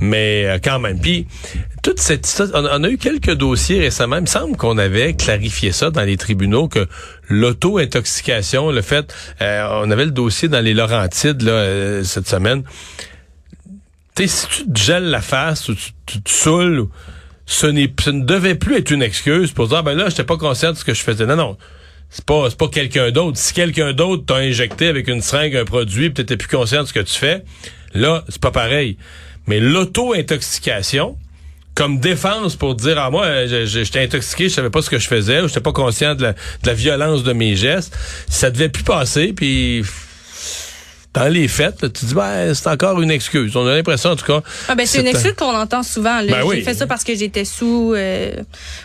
mais 0.00 0.46
euh, 0.46 0.58
quand 0.62 0.78
même. 0.78 0.98
Puis 0.98 1.26
toute 1.82 2.00
cette 2.00 2.42
on, 2.54 2.64
on, 2.64 2.82
a 2.82 2.88
eu 2.88 2.96
quelques 2.96 3.34
dossiers 3.34 3.78
récemment. 3.78 4.16
Il 4.16 4.22
me 4.22 4.26
semble 4.26 4.56
qu'on 4.56 4.78
avait 4.78 5.12
clarifié 5.12 5.72
ça 5.72 5.90
dans 5.90 6.04
les 6.04 6.16
tribunaux 6.16 6.66
que 6.66 6.86
l'auto-intoxication, 7.28 8.70
le 8.70 8.80
fait, 8.80 9.14
on 9.40 9.90
avait 9.90 10.06
le 10.06 10.12
dossier 10.12 10.48
dans 10.48 10.64
les 10.64 10.72
Laurentides 10.72 11.42
là, 11.42 12.02
cette 12.04 12.26
semaine 12.26 12.62
si 14.26 14.46
tu 14.48 14.66
te 14.66 14.78
gèles 14.78 15.10
la 15.10 15.20
face 15.20 15.68
ou 15.68 15.74
tu, 15.74 16.20
te 16.20 16.30
saoules, 16.30 16.88
ce, 17.48 17.66
ce 18.00 18.10
ne 18.10 18.24
devait 18.24 18.54
plus 18.54 18.76
être 18.76 18.90
une 18.90 19.02
excuse 19.02 19.52
pour 19.52 19.68
dire, 19.68 19.82
ben 19.82 19.94
là, 19.94 20.10
j'étais 20.10 20.22
pas 20.22 20.36
conscient 20.36 20.72
de 20.72 20.76
ce 20.76 20.84
que 20.84 20.92
je 20.92 21.02
faisais. 21.02 21.24
Non, 21.24 21.34
non. 21.34 21.56
C'est 22.10 22.24
pas, 22.24 22.48
pas 22.50 22.68
quelqu'un 22.68 23.10
d'autre. 23.10 23.38
Si 23.38 23.54
quelqu'un 23.54 23.94
d'autre 23.94 24.26
t'a 24.26 24.36
injecté 24.36 24.88
avec 24.88 25.08
une 25.08 25.22
seringue 25.22 25.56
un 25.56 25.64
produit, 25.64 26.12
t'étais 26.12 26.36
plus 26.36 26.48
conscient 26.48 26.82
de 26.82 26.88
ce 26.88 26.92
que 26.92 27.00
tu 27.00 27.14
fais, 27.14 27.42
là, 27.94 28.22
c'est 28.28 28.40
pas 28.40 28.50
pareil. 28.50 28.98
Mais 29.46 29.60
l'auto-intoxication, 29.60 31.16
comme 31.74 32.00
défense 32.00 32.54
pour 32.54 32.74
dire 32.74 32.98
ah 32.98 33.08
moi 33.08 33.46
j'étais 33.46 34.02
intoxiqué, 34.02 34.48
je 34.48 34.54
savais 34.54 34.70
pas 34.70 34.82
ce 34.82 34.90
que 34.90 34.98
je 34.98 35.06
faisais, 35.06 35.46
j'étais 35.46 35.60
pas 35.60 35.72
conscient 35.72 36.14
de 36.14 36.22
la, 36.22 36.32
de 36.32 36.66
la 36.66 36.74
violence 36.74 37.22
de 37.22 37.32
mes 37.32 37.54
gestes, 37.54 37.96
ça 38.28 38.50
devait 38.50 38.68
plus 38.68 38.82
passer 38.82 39.32
puis 39.32 39.84
dans 41.18 41.28
les 41.28 41.48
fêtes, 41.48 41.92
tu 41.92 42.06
dis 42.06 42.14
ben, 42.14 42.54
c'est 42.54 42.68
encore 42.68 43.00
une 43.00 43.10
excuse. 43.10 43.56
On 43.56 43.66
a 43.66 43.74
l'impression 43.74 44.10
en 44.10 44.16
tout 44.16 44.26
cas. 44.26 44.40
Ah 44.68 44.74
ben 44.74 44.86
c'est 44.86 45.00
une 45.00 45.06
excuse 45.06 45.34
qu'on 45.36 45.54
entend 45.54 45.82
souvent. 45.82 46.22
Ben 46.24 46.42
j'ai 46.50 46.62
fait 46.62 46.74
ça 46.74 46.86
parce 46.86 47.04
que 47.04 47.14
j'étais 47.14 47.44
sous. 47.44 47.92
Euh... 47.94 48.32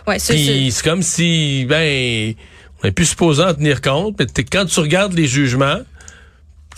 Ouais, 0.07 0.19
c'est 0.19 0.69
comme 0.83 1.01
si 1.01 1.65
ben 1.67 2.33
on 2.83 2.87
est 2.87 2.91
plus 2.91 3.05
supposé 3.05 3.43
en 3.43 3.53
tenir 3.53 3.81
compte, 3.81 4.15
mais 4.19 4.25
quand 4.43 4.65
tu 4.65 4.79
regardes 4.79 5.13
les 5.13 5.27
jugements, 5.27 5.79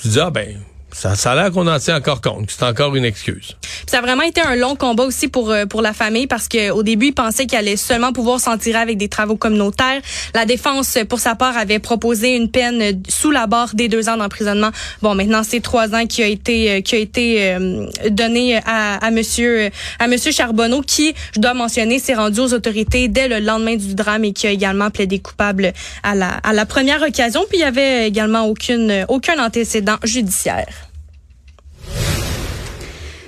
tu 0.01 0.09
dis 0.09 0.19
ah 0.19 0.29
ben 0.29 0.57
ça, 0.95 1.13
ça 1.15 1.33
a 1.33 1.35
l'air 1.35 1.51
qu'on 1.51 1.67
en 1.67 1.77
tient 1.77 1.97
encore 1.97 2.21
compte, 2.21 2.49
c'est 2.49 2.63
encore 2.63 2.95
une 2.95 3.03
excuse. 3.03 3.57
ça 3.85 3.97
a 3.97 4.01
vraiment 4.01 4.23
été 4.23 4.39
un 4.39 4.55
long 4.55 4.77
combat 4.77 5.03
aussi 5.03 5.27
pour 5.27 5.51
euh, 5.51 5.65
pour 5.65 5.81
la 5.81 5.91
famille 5.91 6.25
parce 6.25 6.47
que 6.47 6.71
au 6.71 6.83
début, 6.83 7.07
ils 7.07 7.13
pensaient 7.13 7.45
qu'il 7.47 7.57
allait 7.57 7.75
seulement 7.75 8.13
pouvoir 8.13 8.39
s'en 8.39 8.57
tirer 8.57 8.79
avec 8.79 8.97
des 8.97 9.09
travaux 9.09 9.35
communautaires. 9.35 10.01
La 10.33 10.45
défense, 10.45 10.97
pour 11.09 11.19
sa 11.19 11.35
part, 11.35 11.57
avait 11.57 11.79
proposé 11.79 12.35
une 12.37 12.49
peine 12.49 13.03
sous 13.09 13.29
la 13.29 13.45
barre 13.45 13.75
des 13.75 13.89
deux 13.89 14.07
ans 14.07 14.15
d'emprisonnement. 14.15 14.69
Bon, 15.01 15.15
maintenant 15.15 15.41
c'est 15.43 15.59
trois 15.59 15.93
ans 15.93 16.05
qui 16.05 16.23
a 16.23 16.27
été 16.27 16.71
euh, 16.71 16.81
qui 16.81 16.95
a 16.95 16.99
été 16.99 17.53
euh, 17.53 17.87
donné 18.09 18.61
à, 18.65 18.95
à 19.05 19.11
Monsieur 19.11 19.71
à 19.99 20.07
Monsieur 20.07 20.31
Charbonneau, 20.31 20.81
qui, 20.81 21.13
je 21.35 21.41
dois 21.41 21.53
mentionner, 21.53 21.99
s'est 21.99 22.15
rendu 22.15 22.39
aux 22.39 22.53
autorités 22.53 23.09
dès 23.09 23.27
le 23.27 23.39
lendemain 23.39 23.75
du 23.75 23.95
drame 23.95 24.23
et 24.23 24.31
qui 24.31 24.47
a 24.47 24.51
également 24.51 24.89
plaidé 24.91 25.19
coupable 25.19 25.73
à 26.03 26.15
la 26.15 26.29
à 26.29 26.53
la 26.53 26.65
première 26.65 27.01
occasion. 27.01 27.41
Puis 27.49 27.57
il 27.57 27.61
y 27.61 27.65
avait 27.65 28.07
également 28.07 28.45
aucune 28.45 29.05
aucun 29.09 29.43
antécédent 29.43 29.97
judiciaire. 30.03 30.84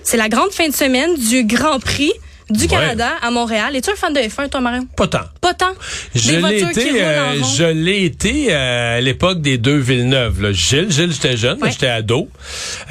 C'est 0.09 0.15
la 0.15 0.29
grande 0.29 0.51
fin 0.51 0.69
de 0.69 0.73
semaine 0.73 1.17
du 1.17 1.43
Grand 1.43 1.81
Prix 1.81 2.13
du 2.49 2.67
Canada 2.67 3.09
à 3.21 3.29
Montréal. 3.29 3.75
Es-tu 3.75 3.89
un 3.89 3.95
fan 3.95 4.13
de 4.13 4.21
F1, 4.21 4.47
toi, 4.47 4.61
Marion? 4.61 4.87
Pas 4.95 5.07
tant. 5.07 5.25
Pas 5.41 5.53
tant? 5.53 5.73
Je 6.15 6.31
l'ai 6.31 6.59
été, 6.61 7.03
euh, 7.03 7.43
je 7.57 7.63
l'ai 7.65 8.05
été 8.05 8.47
euh, 8.49 8.99
à 8.99 9.01
l'époque 9.01 9.41
des 9.41 9.57
deux 9.57 9.75
Villeneuve. 9.75 10.41
Là. 10.41 10.53
Gilles, 10.53 10.89
Gilles, 10.89 11.11
j'étais 11.11 11.35
jeune, 11.35 11.59
j'étais 11.69 11.89
ado 11.89 12.29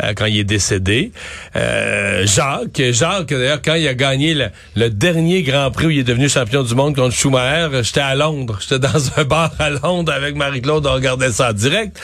euh, 0.03 0.13
quand 0.15 0.27
il 0.27 0.41
est 0.41 0.45
décédé. 0.45 1.11
Jacques, 1.55 2.83
Jacques, 2.91 3.31
d'ailleurs, 3.31 3.63
quand 3.65 3.77
il 3.77 3.89
a 3.89 3.95
gagné 3.95 4.37
le, 4.75 4.91
dernier 4.91 5.43
Grand 5.43 5.71
Prix 5.71 5.87
où 5.87 5.91
il 5.91 6.01
est 6.01 6.05
devenu 6.05 6.29
champion 6.29 6.65
du 6.65 6.75
monde 6.75 6.95
contre 6.95 7.15
Schumacher, 7.15 7.83
j'étais 7.83 8.01
à 8.01 8.15
Londres. 8.15 8.59
J'étais 8.61 8.79
dans 8.79 8.91
un 9.17 9.25
bar 9.25 9.53
à 9.59 9.71
Londres 9.71 10.13
avec 10.13 10.37
Marie-Claude, 10.37 10.87
on 10.87 10.93
regardait 10.93 11.33
ça 11.33 11.49
en 11.49 11.53
direct. 11.55 11.99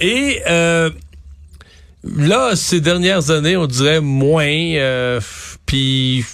et 0.00 0.42
Là, 2.16 2.54
ces 2.54 2.80
dernières 2.80 3.30
années, 3.30 3.56
on 3.56 3.66
dirait 3.66 4.00
moins. 4.00 4.46
Euh, 4.46 5.20
puis 5.66 6.24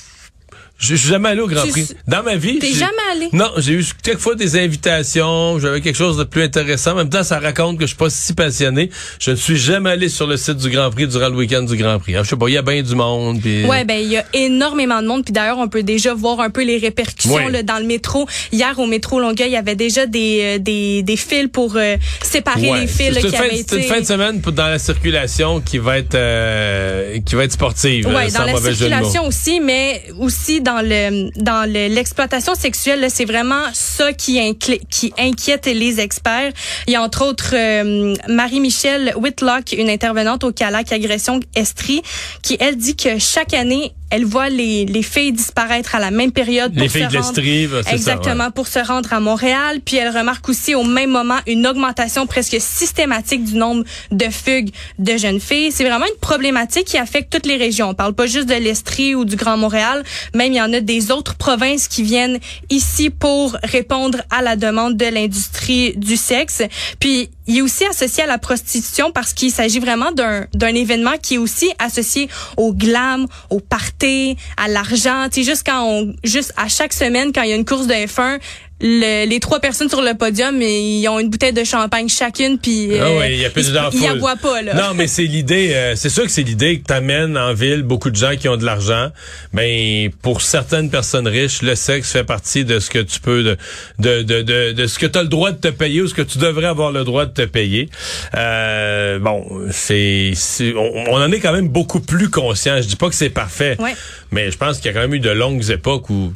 Je 0.83 0.97
suis 0.97 1.09
jamais 1.11 1.29
allé 1.29 1.41
au 1.41 1.47
Grand 1.47 1.63
Tu- 1.65 1.71
Prix. 1.71 1.89
Dans 2.09 2.25
ma 2.25 2.35
vie. 2.35 2.59
T'es 2.59 2.73
jamais 2.73 2.91
allé? 3.13 3.29
Non, 3.33 3.51
j'ai 3.59 3.75
eu 3.75 3.85
quelquefois 4.03 4.35
des 4.35 4.57
invitations, 4.59 5.59
j'avais 5.61 5.81
quelque 5.81 5.97
chose 5.97 6.17
de 6.19 6.25
plus 6.25 6.43
intéressant. 6.43 6.93
En 6.93 6.97
même 6.97 7.09
temps, 7.09 7.23
ça 7.23 7.39
raconte 7.39 7.77
que 7.77 7.83
je 7.83 7.89
suis 7.89 7.97
pas 7.97 8.11
si 8.11 8.35
passionné. 8.35 8.91
Je 9.21 9.31
ne 9.31 9.37
suis 9.37 9.57
jamais 9.57 9.91
allé 9.91 10.09
sur 10.09 10.27
le 10.27 10.37
site 10.37 10.57
du 10.57 10.71
Grand 10.71 10.91
Prix 10.91 11.07
durant 11.07 11.29
le 11.29 11.37
week-end 11.37 11.63
du 11.63 11.77
Grand 11.77 12.01
Prix. 12.01 12.15
Alors, 12.15 12.25
je 12.25 12.31
sais 12.31 12.37
pas, 12.37 12.49
il 12.49 12.55
y 12.55 12.57
a 12.59 12.63
bien 12.63 12.83
du 12.83 12.95
monde. 12.97 13.41
Puis... 13.41 13.65
Ouais, 13.65 13.85
ben 13.85 13.99
il 14.01 14.11
y 14.11 14.17
a 14.17 14.25
énormément 14.35 15.01
de 15.01 15.07
monde. 15.07 15.25
Puis 15.25 15.33
d'ailleurs, 15.33 15.59
on 15.59 15.69
peut 15.69 15.85
déjà 15.85 16.15
voir 16.15 16.41
un 16.41 16.51
peu 16.51 16.65
les 16.65 16.79
répercussions 16.79 17.33
Ouais. 17.35 17.51
là, 17.51 17.63
dans 17.63 17.79
le 17.79 17.85
métro. 17.87 18.27
Hier, 18.51 18.77
au 18.79 18.87
métro 18.87 19.21
Longueuil, 19.21 19.51
il 19.51 19.53
y 19.53 19.57
avait 19.57 19.77
déjà 19.77 20.07
des, 20.07 20.41
euh, 20.43 20.59
des, 20.59 21.03
des 21.05 21.17
fils 21.17 21.47
pour 21.53 21.77
euh, 21.77 21.97
séparer 22.25 22.71
Ouais. 22.71 22.81
les 22.81 22.87
fils 22.89 23.11
là, 23.15 23.21
C'est 23.21 23.21
une, 23.23 23.31
qui 23.31 23.37
fin, 23.37 23.45
avaient 23.45 23.57
c'est 23.69 23.73
une 23.77 23.79
été... 23.83 23.89
fin 23.89 24.01
de 24.01 24.07
semaine 24.07 24.41
pour- 24.41 24.53
dans 24.53 24.67
la 24.69 24.79
circulation 24.81 25.61
qui 25.61 25.79
va 25.79 25.99
être 25.99 26.17
euh, 26.17 27.19
qui 27.25 27.37
va 27.37 27.45
être 27.45 27.53
sportive. 27.53 28.07
Ouais, 28.09 28.13
là, 28.13 28.25
dans 28.27 28.31
sans 28.31 28.45
la 28.47 28.61
circulation 28.75 29.27
aussi, 29.29 29.61
mais 29.61 30.03
aussi 30.19 30.61
dans 30.61 30.72
dans 30.81 31.69
le- 31.69 31.89
l'exploitation 31.95 32.55
sexuelle, 32.55 33.07
c'est 33.11 33.25
vraiment 33.25 33.65
ça 33.73 34.13
qui, 34.13 34.57
qui 34.59 35.13
inquiète 35.19 35.67
les 35.67 36.01
experts. 36.01 36.53
Il 36.87 36.93
y 36.93 36.97
a 36.97 37.03
entre 37.03 37.25
autres 37.25 37.55
euh, 37.55 38.15
Marie-Michelle 38.29 39.13
Whitlock, 39.17 39.73
une 39.73 39.91
intervenante 39.91 40.45
au 40.45 40.53
CALAC 40.53 40.93
Agression 40.93 41.41
Estrie, 41.55 42.03
qui 42.43 42.57
elle 42.61 42.77
dit 42.77 42.97
que 42.97 43.19
chaque 43.19 43.55
année 43.55 43.93
elle 44.13 44.25
voit 44.27 44.49
les, 44.51 44.85
les 44.85 45.03
filles 45.03 45.33
disparaître 45.33 45.95
à 45.95 45.99
la 45.99 46.11
même 46.11 46.31
période. 46.33 46.73
Les 46.75 46.83
pour 46.83 46.93
filles 46.93 47.07
se 47.07 47.09
de 47.09 47.17
rendre- 47.19 47.35
c'est 47.83 47.89
ça, 47.89 47.95
Exactement, 47.95 48.51
pour 48.51 48.69
se 48.69 48.79
rendre 48.79 49.13
à 49.13 49.21
Montréal. 49.21 49.81
Puis 49.85 49.97
elle 49.97 50.17
remarque 50.17 50.49
aussi 50.49 50.75
au 50.75 50.85
même 50.85 51.11
moment 51.11 51.39
une 51.47 51.67
augmentation 51.67 52.27
presque 52.27 52.57
systématique 52.61 53.43
du 53.45 53.55
nombre 53.57 53.85
de 54.11 54.27
fugues 54.31 54.71
de 54.99 55.17
jeunes 55.17 55.41
filles. 55.41 55.73
C'est 55.73 55.85
vraiment 55.85 56.05
une 56.07 56.21
problématique 56.21 56.85
qui 56.85 56.99
affecte 56.99 57.33
toutes 57.33 57.47
les 57.47 57.57
régions. 57.57 57.89
On 57.89 57.95
parle 57.95 58.15
pas 58.15 58.27
juste 58.27 58.49
de 58.49 58.55
l'Estrie 58.55 59.15
ou 59.15 59.25
du 59.25 59.37
Grand 59.37 59.57
Montréal. 59.57 60.03
Même 60.35 60.53
il 60.53 60.57
y 60.57 60.63
en 60.63 60.73
a 60.73 60.81
des 60.81 61.11
autres 61.11 61.35
provinces 61.37 61.89
qui 61.89 62.03
viennent 62.03 62.39
ici 62.71 63.09
pour 63.11 63.57
répondre 63.65 64.19
à 64.31 64.43
la 64.43 64.57
demande 64.57 64.97
de 64.97 65.07
l'industrie 65.07 65.95
du 65.97 66.17
sexe. 66.19 66.63
Puis 67.01 67.31
il 67.47 67.59
est 67.59 67.63
aussi 67.63 67.85
associé 67.85 68.25
à 68.25 68.27
la 68.27 68.39
prostitution 68.39 69.13
parce 69.13 69.33
qu'il 69.33 69.51
s'agit 69.51 69.81
vraiment 69.81 70.13
d'un 70.13 70.47
d'un 70.55 70.75
événement 70.75 71.17
qui 71.21 71.35
est 71.35 71.39
aussi 71.39 71.71
associé 71.79 72.29
au 72.57 72.73
glam, 72.73 73.27
au 73.51 73.61
party, 73.61 74.37
à 74.57 74.69
l'argent. 74.69 75.29
Tu 75.31 75.43
sais, 75.43 75.51
juste 75.51 75.65
quand 75.67 75.85
on, 75.85 76.15
juste 76.25 76.53
à 76.57 76.69
chaque 76.69 76.93
semaine 76.93 77.33
quand 77.33 77.43
il 77.43 77.51
y 77.51 77.53
a 77.53 77.57
une 77.57 77.65
course 77.65 77.87
de 77.87 77.95
F1, 77.95 78.39
le- 78.83 79.27
les 79.27 79.41
trois 79.41 79.61
personnes 79.61 79.89
sur 79.89 80.03
le 80.03 80.15
podium, 80.15 80.61
ils 80.61 81.07
ont 81.09 81.19
une 81.21 81.29
bouteille 81.31 81.53
de 81.53 81.65
champagne 81.65 82.09
chacune, 82.09 82.59
puis 82.59 82.89
Ah 82.99 83.05
euh, 83.05 83.19
ouais, 83.19 83.37
y 83.37 83.45
a 83.45 83.51
plus 83.51 83.69
ils, 83.69 84.19
boivent 84.19 84.37
pas 84.39 84.61
là. 84.63 84.75
Non, 84.75 84.95
mais 84.95 85.07
c'est 85.07 85.23
l'idée, 85.25 85.71
euh, 85.73 85.95
c'est 85.97 86.09
sûr 86.11 86.25
que 86.25 86.31
c'est 86.31 86.43
l'idée 86.43 86.81
que 86.81 86.87
t'amènes 86.87 87.39
en 87.39 87.55
ville 87.55 87.83
beaucoup 87.83 88.11
de 88.11 88.17
gens 88.17 88.37
qui 88.37 88.49
ont 88.49 88.57
de 88.57 88.65
l'argent. 88.65 89.11
Mais 89.53 90.11
pour 90.23 90.43
certaines 90.43 90.91
personnes 90.91 91.29
riches, 91.29 91.63
le 91.63 91.75
sexe 91.77 92.13
fait 92.13 92.25
partie 92.25 92.65
de 92.65 92.79
ce 92.81 92.91
que 92.91 92.99
tu 92.99 93.21
peux, 93.21 93.43
de, 93.45 93.57
de, 93.99 94.23
de, 94.23 94.43
de, 94.43 94.73
de 94.73 94.87
ce 94.87 94.99
que 94.99 95.07
tu 95.07 95.19
as 95.19 95.23
le 95.23 95.29
droit 95.29 95.53
de 95.53 95.57
te 95.59 95.69
payer 95.69 96.03
ou 96.03 96.09
ce 96.09 96.15
que 96.15 96.23
tu 96.23 96.39
devrais 96.39 96.67
avoir 96.67 96.91
le 96.93 97.05
droit 97.05 97.25
de 97.27 97.33
te 97.33 97.43
payer. 97.43 97.89
Euh, 98.37 99.19
bon, 99.19 99.47
c'est, 99.71 100.33
c'est- 100.35 100.75
on, 100.75 101.13
on 101.13 101.17
en 101.23 101.31
est 101.33 101.41
quand 101.41 101.53
même 101.53 101.69
beaucoup 101.69 102.01
plus 102.01 102.31
conscient. 102.31 102.77
Je 102.83 102.89
dis 102.89 102.97
pas 102.97 103.09
que 103.09 103.15
c'est 103.15 103.31
parfait, 103.31 103.77
Ouais. 103.79 103.95
mais 104.31 104.51
je 104.51 104.57
pense 104.59 104.79
qu'il 104.79 104.87
y 104.87 104.89
a 104.91 104.93
quand 104.93 105.01
même 105.01 105.15
eu 105.15 105.21
de 105.21 105.31
longues 105.31 105.71
époques 105.71 106.11
où 106.11 106.33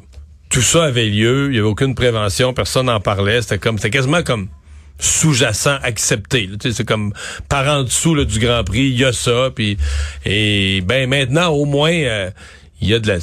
tout 0.48 0.62
ça 0.62 0.84
avait 0.84 1.06
lieu, 1.06 1.48
il 1.50 1.56
y 1.56 1.58
avait 1.58 1.68
aucune 1.68 1.94
prévention, 1.94 2.54
personne 2.54 2.86
n'en 2.86 3.00
parlait, 3.00 3.42
c'était 3.42 3.58
comme, 3.58 3.78
c'était 3.78 3.90
quasiment 3.90 4.22
comme 4.22 4.48
sous-jacent 4.98 5.78
accepté. 5.82 6.48
C'est 6.60 6.86
comme 6.86 7.12
par 7.48 7.66
en 7.68 7.82
dessous 7.82 8.14
là, 8.14 8.24
du 8.24 8.38
Grand 8.38 8.64
Prix, 8.64 8.88
il 8.88 8.98
y 8.98 9.04
a 9.04 9.12
ça. 9.12 9.50
Puis 9.54 9.76
et 10.24 10.80
ben 10.82 11.08
maintenant 11.08 11.48
au 11.48 11.64
moins 11.64 11.92
euh, 11.92 12.30
il 12.80 12.88
y 12.88 12.94
a 12.94 12.98
de 12.98 13.08
la 13.08 13.18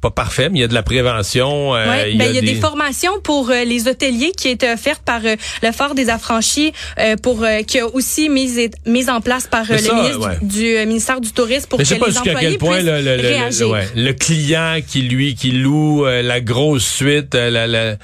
pas 0.00 0.10
parfait, 0.10 0.48
mais 0.50 0.58
il 0.58 0.60
y 0.60 0.64
a 0.64 0.68
de 0.68 0.74
la 0.74 0.82
prévention. 0.82 1.74
euh, 1.74 1.88
Ouais, 1.88 2.14
ben, 2.14 2.28
il 2.28 2.34
y 2.34 2.38
a 2.38 2.40
des... 2.42 2.54
formations 2.56 3.18
pour 3.22 3.50
euh, 3.50 3.64
les 3.64 3.88
hôteliers 3.88 4.32
qui 4.36 4.48
étaient 4.48 4.72
offertes 4.72 5.02
par 5.02 5.20
euh, 5.24 5.36
le 5.62 5.72
Fort 5.72 5.94
des 5.94 6.10
Affranchis, 6.10 6.72
euh, 6.98 7.16
pour 7.16 7.42
euh, 7.42 7.62
qui 7.62 7.80
a 7.80 7.86
aussi 7.86 8.28
mis 8.28 8.68
mis 8.86 9.08
en 9.10 9.20
place 9.20 9.46
par 9.46 9.62
euh, 9.70 9.74
le 9.74 9.78
ça, 9.78 9.94
ministre 9.94 10.28
ouais. 10.28 10.38
du, 10.42 10.46
du, 10.58 10.76
euh, 10.76 10.86
ministère 10.86 11.20
du 11.20 11.32
Tourisme 11.32 11.66
pour 11.68 11.78
Mais 11.78 11.84
que 11.84 11.88
je 11.88 11.94
sais 11.94 12.00
pas 12.00 12.08
les 12.08 12.18
employés 12.18 12.48
quel 12.50 12.58
point 12.58 12.76
puissent 12.76 12.86
le, 12.86 13.00
le, 13.00 13.16
le- 13.16 13.22
le- 13.22 13.28
réagir. 13.28 13.68
ouais, 13.70 13.88
le 13.96 14.12
client 14.12 14.78
qui 14.86 15.02
lui 15.02 15.34
qui 15.34 15.50
loue 15.52 16.06
euh, 16.06 16.22
la 16.22 16.40
grosse 16.40 16.86
suite, 16.86 17.34
euh, 17.34 17.50
la, 17.50 17.66
la- 17.66 17.96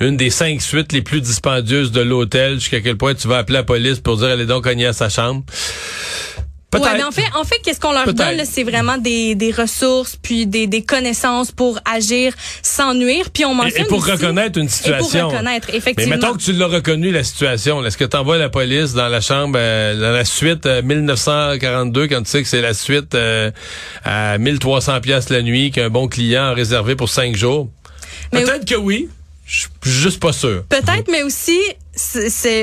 une 0.00 0.16
des 0.16 0.30
cinq 0.30 0.62
suites 0.62 0.92
les 0.92 1.02
plus 1.02 1.20
dispendieuses 1.20 1.90
de 1.90 2.00
l'hôtel, 2.02 2.54
jusqu'à 2.60 2.80
quel 2.80 2.96
point 2.96 3.14
tu 3.14 3.26
vas 3.26 3.38
appeler 3.38 3.58
la 3.58 3.64
police 3.64 3.98
pour 3.98 4.16
dire 4.18 4.28
elle 4.28 4.40
est 4.42 4.46
donc 4.46 4.62
cognée 4.64 4.86
à 4.86 4.92
sa 4.92 5.08
chambre. 5.08 5.42
Ouais, 6.74 6.80
mais 6.98 7.02
en 7.02 7.10
fait, 7.10 7.24
en 7.34 7.44
fait, 7.44 7.56
qu'est-ce 7.64 7.80
qu'on 7.80 7.92
leur 7.92 8.12
donne, 8.12 8.44
c'est 8.44 8.62
vraiment 8.62 8.98
des, 8.98 9.34
des 9.34 9.50
ressources 9.52 10.16
puis 10.20 10.46
des, 10.46 10.66
des 10.66 10.82
connaissances 10.82 11.50
pour 11.50 11.78
agir 11.90 12.34
sans 12.62 12.92
nuire. 12.92 13.30
Puis 13.32 13.46
on 13.46 13.52
Et- 13.52 13.56
mentionne 13.56 13.82
et 13.82 13.88
pour 13.88 13.98
aussi- 14.02 14.10
reconnaître 14.10 14.58
une 14.58 14.66
Et 14.66 14.68
situation. 14.68 15.20
pour 15.28 15.32
reconnaître, 15.32 15.68
Mais 15.72 15.78
effectivement. 15.78 16.16
mettons 16.16 16.34
que 16.34 16.42
tu 16.42 16.52
l'as 16.52 16.66
reconnu, 16.66 17.10
la 17.10 17.24
situation. 17.24 17.82
Est-ce 17.86 17.96
que 17.96 18.04
tu 18.04 18.16
envoies 18.18 18.36
la 18.36 18.50
police 18.50 18.92
dans 18.92 19.08
la 19.08 19.22
chambre, 19.22 19.56
euh, 19.58 19.98
dans 19.98 20.12
la 20.12 20.26
suite 20.26 20.66
euh, 20.66 20.82
1942, 20.82 22.06
quand 22.08 22.22
tu 22.22 22.30
sais 22.30 22.42
que 22.42 22.48
c'est 22.48 22.60
la 22.60 22.74
suite 22.74 23.14
euh, 23.14 23.50
à 24.04 24.36
1300 24.36 25.00
pièces 25.00 25.30
la 25.30 25.40
nuit, 25.40 25.70
qu'un 25.70 25.88
bon 25.88 26.06
client 26.06 26.44
a 26.44 26.52
réservé 26.52 26.96
pour 26.96 27.08
cinq 27.08 27.34
jours? 27.34 27.70
Mais 28.32 28.42
Peut-être 28.44 28.66
que 28.68 28.74
oui. 28.74 29.08
Je 29.46 29.60
suis 29.60 29.70
juste 29.84 30.20
pas 30.20 30.34
sûr. 30.34 30.64
Peut-être, 30.68 31.10
mais 31.10 31.22
aussi, 31.22 31.58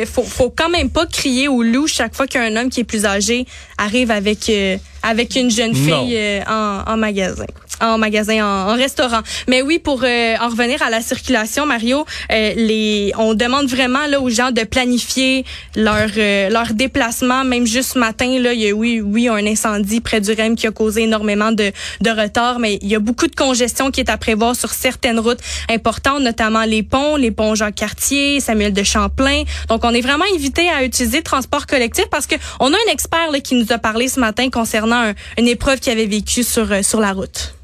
faut 0.05 0.49
quand 0.49 0.69
même 0.69 0.89
pas 0.89 1.05
crier 1.05 1.47
au 1.47 1.61
loup 1.61 1.87
chaque 1.87 2.15
fois 2.15 2.27
qu'un 2.27 2.55
homme 2.55 2.69
qui 2.69 2.81
est 2.81 2.85
plus 2.85 3.05
âgé 3.05 3.45
arrive 3.77 4.11
avec 4.11 4.49
euh, 4.49 4.77
avec 5.05 5.35
une 5.35 5.51
jeune 5.51 5.75
fille 5.75 6.15
euh, 6.17 6.41
en, 6.47 6.91
en 6.91 6.97
magasin, 6.97 7.45
en 7.81 7.97
magasin, 7.97 8.37
en, 8.45 8.71
en 8.71 8.75
restaurant. 8.75 9.21
Mais 9.47 9.61
oui, 9.61 9.79
pour 9.79 10.01
euh, 10.03 10.35
en 10.41 10.49
revenir 10.49 10.81
à 10.81 10.89
la 10.89 11.01
circulation, 11.01 11.65
Mario, 11.65 12.05
euh, 12.31 12.53
les, 12.55 13.11
on 13.17 13.33
demande 13.33 13.67
vraiment 13.67 14.05
là 14.07 14.19
aux 14.19 14.29
gens 14.29 14.51
de 14.51 14.63
planifier 14.63 15.45
leur 15.75 16.09
euh, 16.17 16.49
leur 16.49 16.73
déplacement. 16.73 17.43
Même 17.43 17.67
juste 17.67 17.93
ce 17.93 17.99
matin, 17.99 18.39
là, 18.39 18.53
il 18.53 18.61
y 18.61 18.69
a 18.69 18.73
oui, 18.73 19.01
oui, 19.01 19.27
un 19.27 19.45
incendie 19.45 20.01
près 20.01 20.21
du 20.21 20.31
REM 20.31 20.55
qui 20.55 20.67
a 20.67 20.71
causé 20.71 21.03
énormément 21.03 21.51
de 21.51 21.71
de 22.01 22.09
retard, 22.09 22.59
mais 22.59 22.79
il 22.81 22.87
y 22.87 22.95
a 22.95 22.99
beaucoup 22.99 23.27
de 23.27 23.35
congestion 23.35 23.91
qui 23.91 23.99
est 24.01 24.09
à 24.09 24.17
prévoir 24.17 24.55
sur 24.55 24.71
certaines 24.71 25.19
routes 25.19 25.39
importantes, 25.69 26.21
notamment 26.21 26.63
les 26.63 26.83
ponts, 26.83 27.15
les 27.15 27.31
ponts 27.31 27.55
Jacques-Cartier, 27.55 28.39
Samuel 28.39 28.73
de 28.73 28.83
Champlain. 28.83 29.43
Donc, 29.69 29.83
on 29.83 29.93
est 29.93 30.01
vraiment 30.01 30.25
invité 30.35 30.67
à 30.69 30.83
utiliser 30.83 31.17
le 31.17 31.23
transport 31.23 31.67
collectif 31.67 32.05
parce 32.09 32.27
que 32.27 32.35
on 32.59 32.73
a 32.73 32.75
un 32.75 32.91
expert 32.91 33.31
là, 33.31 33.39
qui 33.39 33.55
nous 33.55 33.71
a 33.71 33.77
parlé 33.77 34.07
ce 34.07 34.19
matin 34.19 34.49
concernant 34.49 34.94
un- 34.95 35.13
une 35.37 35.47
épreuve 35.47 35.79
qu'il 35.79 35.91
avait 35.91 36.05
vécue 36.07 36.43
sur 36.43 36.71
euh, 36.71 36.81
sur 36.83 36.99
la 36.99 37.11
route. 37.13 37.55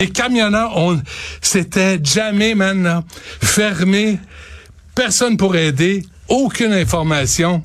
Les 0.00 0.08
camionneurs, 0.08 0.76
on, 0.76 1.00
c'était 1.42 1.98
jamais, 2.02 2.54
là, 2.82 3.04
fermé. 3.42 4.18
Personne 4.94 5.36
pour 5.36 5.56
aider. 5.56 6.04
Aucune 6.28 6.72
information. 6.72 7.62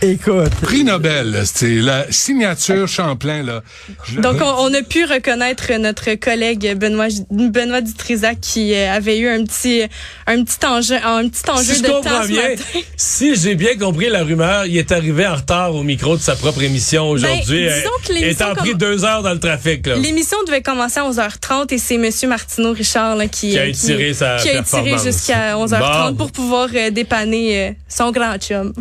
Écoute. 0.00 0.50
Prix 0.62 0.84
Nobel, 0.84 1.42
c'est 1.44 1.76
la 1.80 2.06
signature 2.12 2.86
Champlain, 2.86 3.42
là. 3.42 3.62
Je- 4.04 4.20
Donc, 4.20 4.36
on, 4.40 4.44
on 4.70 4.74
a 4.74 4.82
pu 4.82 5.04
reconnaître 5.04 5.72
notre 5.78 6.14
collègue 6.14 6.76
Benoît 6.76 7.08
Benoît 7.30 7.80
Dutrisac 7.80 8.38
qui 8.40 8.74
euh, 8.74 8.92
avait 8.92 9.18
eu 9.18 9.28
un 9.28 9.42
petit 9.44 9.82
un 10.28 10.44
petit 10.44 10.64
enjeu 10.64 10.94
un 11.04 11.28
petit 11.28 11.50
enjeu 11.50 11.62
Si 11.74 11.78
je 11.78 11.82
de 11.82 11.88
comprends 11.88 12.10
temps 12.18 12.22
ce 12.22 12.28
bien, 12.28 12.48
matin. 12.50 12.62
si 12.96 13.34
j'ai 13.34 13.56
bien 13.56 13.76
compris 13.76 14.08
la 14.08 14.22
rumeur, 14.22 14.66
il 14.66 14.76
est 14.76 14.92
arrivé 14.92 15.26
en 15.26 15.34
retard 15.34 15.74
au 15.74 15.82
micro 15.82 16.16
de 16.16 16.22
sa 16.22 16.36
propre 16.36 16.62
émission 16.62 17.08
aujourd'hui. 17.10 17.64
Ben, 17.66 17.74
disons 17.74 17.90
que 18.06 18.12
Il 18.12 18.20
l'émission 18.20 18.46
est 18.46 18.50
en 18.50 18.54
pris 18.54 18.74
deux 18.76 19.04
heures 19.04 19.22
dans 19.24 19.32
le 19.32 19.40
trafic. 19.40 19.86
L'émission 19.88 20.36
devait 20.46 20.62
commencer 20.62 21.00
à 21.00 21.10
11h30 21.10 21.74
et 21.74 21.78
c'est 21.78 21.98
Monsieur 21.98 22.28
Martineau 22.28 22.72
Richard 22.72 23.16
là, 23.16 23.26
qui, 23.26 23.50
Qui 23.50 23.58
a 23.58 23.62
euh, 23.62 24.12
sa 24.14 24.36
qui 24.36 24.48
a 24.50 24.60
étiré 24.60 24.94
jusqu'à 25.02 25.56
11h30 25.56 26.10
Bon. 26.10 26.14
pour 26.16 26.30
pouvoir 26.30 26.68
dépanner 26.92 27.76
son 27.88 28.12
grand 28.12 28.36
chum. 28.38 28.72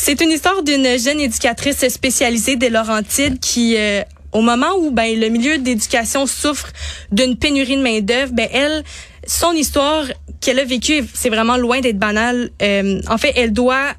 C'est 0.00 0.20
une 0.20 0.30
histoire 0.30 0.62
d'une 0.62 0.96
jeune 0.96 1.18
éducatrice 1.18 1.86
spécialisée 1.88 2.54
des 2.54 2.70
Laurentides 2.70 3.40
qui 3.40 3.76
euh, 3.76 4.02
au 4.32 4.40
moment 4.40 4.76
où 4.78 4.92
ben 4.92 5.18
le 5.18 5.28
milieu 5.28 5.58
d'éducation 5.58 6.24
souffre 6.24 6.68
d'une 7.10 7.36
pénurie 7.36 7.76
de 7.76 7.82
main 7.82 8.00
d'œuvre, 8.00 8.32
ben 8.32 8.48
elle 8.52 8.84
son 9.26 9.52
histoire 9.52 10.04
qu'elle 10.40 10.60
a 10.60 10.64
vécue, 10.64 11.04
c'est 11.12 11.28
vraiment 11.28 11.56
loin 11.56 11.80
d'être 11.80 11.98
banal. 11.98 12.50
Euh, 12.62 13.00
en 13.10 13.18
fait, 13.18 13.32
elle 13.34 13.52
doit 13.52 13.94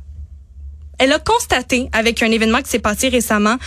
elle 1.00 1.12
a 1.14 1.20
constaté 1.20 1.90
avec 1.94 2.22
un 2.22 2.32
événement 2.32 2.62
qui 2.62 2.70
s'est 2.70 2.80
passé 2.80 3.10
récemment 3.10 3.58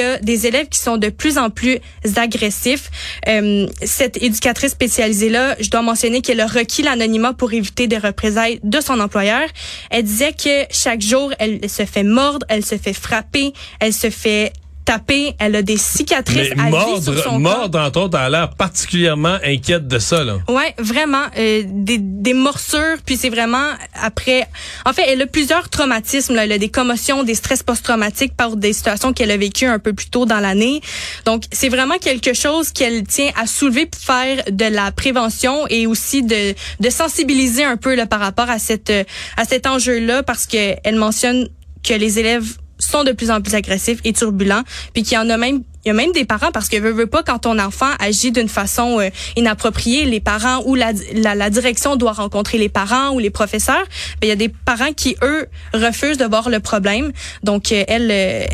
a 0.00 0.18
des 0.18 0.46
élèves 0.46 0.68
qui 0.68 0.78
sont 0.78 0.96
de 0.96 1.08
plus 1.08 1.38
en 1.38 1.50
plus 1.50 1.78
agressifs. 2.16 2.90
Euh, 3.28 3.66
cette 3.82 4.22
éducatrice 4.22 4.72
spécialisée-là, 4.72 5.56
je 5.60 5.70
dois 5.70 5.82
mentionner 5.82 6.22
qu'elle 6.22 6.40
a 6.40 6.46
requis 6.46 6.82
l'anonymat 6.82 7.32
pour 7.32 7.52
éviter 7.52 7.86
des 7.86 7.98
représailles 7.98 8.60
de 8.62 8.80
son 8.80 9.00
employeur. 9.00 9.48
Elle 9.90 10.04
disait 10.04 10.32
que 10.32 10.66
chaque 10.70 11.02
jour, 11.02 11.32
elle 11.38 11.68
se 11.68 11.84
fait 11.84 12.04
mordre, 12.04 12.46
elle 12.48 12.64
se 12.64 12.78
fait 12.78 12.92
frapper, 12.92 13.52
elle 13.80 13.92
se 13.92 14.10
fait 14.10 14.52
tapée, 14.84 15.34
elle 15.38 15.56
a 15.56 15.62
des 15.62 15.76
cicatrices 15.76 16.50
Mais 16.56 16.62
à 16.62 16.66
vie 16.66 16.70
sur 17.02 17.12
mordre, 17.12 17.22
son 17.22 17.30
corps. 17.30 17.40
mordre, 17.40 17.78
entre 17.78 18.00
autres, 18.00 18.18
elle 18.18 18.26
a 18.34 18.40
l'air 18.40 18.50
particulièrement 18.50 19.36
inquiète 19.44 19.86
de 19.86 19.98
ça, 19.98 20.24
là. 20.24 20.38
Ouais, 20.48 20.74
vraiment 20.78 21.24
euh, 21.38 21.62
des, 21.66 21.98
des 21.98 22.34
morsures, 22.34 22.96
puis 23.04 23.16
c'est 23.16 23.30
vraiment 23.30 23.68
après. 23.94 24.46
En 24.84 24.92
fait, 24.92 25.04
elle 25.08 25.22
a 25.22 25.26
plusieurs 25.26 25.68
traumatismes. 25.68 26.34
Là. 26.34 26.44
Elle 26.44 26.52
a 26.52 26.58
des 26.58 26.68
commotions, 26.68 27.22
des 27.22 27.34
stress 27.34 27.62
post-traumatiques 27.62 28.36
par 28.36 28.56
des 28.56 28.72
situations 28.72 29.12
qu'elle 29.12 29.30
a 29.30 29.36
vécues 29.36 29.66
un 29.66 29.78
peu 29.78 29.92
plus 29.92 30.10
tôt 30.10 30.26
dans 30.26 30.40
l'année. 30.40 30.80
Donc, 31.24 31.44
c'est 31.52 31.68
vraiment 31.68 31.98
quelque 31.98 32.34
chose 32.34 32.72
qu'elle 32.72 33.04
tient 33.04 33.30
à 33.40 33.46
soulever 33.46 33.86
pour 33.86 34.00
faire 34.00 34.42
de 34.50 34.64
la 34.64 34.92
prévention 34.92 35.66
et 35.68 35.86
aussi 35.86 36.22
de, 36.22 36.54
de 36.80 36.90
sensibiliser 36.90 37.64
un 37.64 37.76
peu 37.76 37.94
là, 37.94 38.06
par 38.06 38.20
rapport 38.20 38.50
à 38.50 38.58
cette 38.58 38.90
euh, 38.90 39.04
à 39.36 39.44
cet 39.44 39.66
enjeu-là, 39.66 40.22
parce 40.22 40.46
que 40.46 40.74
elle 40.84 40.96
mentionne 40.96 41.48
que 41.82 41.94
les 41.94 42.18
élèves 42.18 42.56
sont 42.92 43.04
de 43.04 43.12
plus 43.12 43.30
en 43.30 43.40
plus 43.40 43.54
agressifs 43.54 44.00
et 44.04 44.12
turbulents, 44.12 44.62
puis 44.92 45.02
qu'il 45.02 45.14
y 45.14 45.18
en 45.18 45.28
a 45.28 45.36
même 45.36 45.62
il 45.84 45.88
y 45.88 45.90
a 45.90 45.94
même 45.94 46.12
des 46.12 46.24
parents 46.24 46.52
parce 46.52 46.68
que 46.68 46.76
veut, 46.76 46.92
veut 46.92 47.08
pas 47.08 47.24
quand 47.24 47.40
ton 47.40 47.58
enfant 47.58 47.90
agit 47.98 48.30
d'une 48.30 48.48
façon 48.48 49.00
euh, 49.00 49.08
inappropriée, 49.34 50.04
les 50.04 50.20
parents 50.20 50.62
ou 50.64 50.76
la, 50.76 50.92
la, 51.12 51.50
direction 51.50 51.96
doit 51.96 52.12
rencontrer 52.12 52.56
les 52.56 52.68
parents 52.68 53.10
ou 53.10 53.18
les 53.18 53.30
professeurs. 53.30 53.84
Ben, 54.20 54.26
il 54.26 54.28
y 54.28 54.32
a 54.32 54.36
des 54.36 54.48
parents 54.48 54.92
qui 54.92 55.16
eux 55.22 55.46
refusent 55.74 56.18
de 56.18 56.24
voir 56.24 56.50
le 56.50 56.60
problème. 56.60 57.10
Donc 57.42 57.72
euh, 57.72 57.82
elle, 57.88 58.10
euh, 58.12 58.44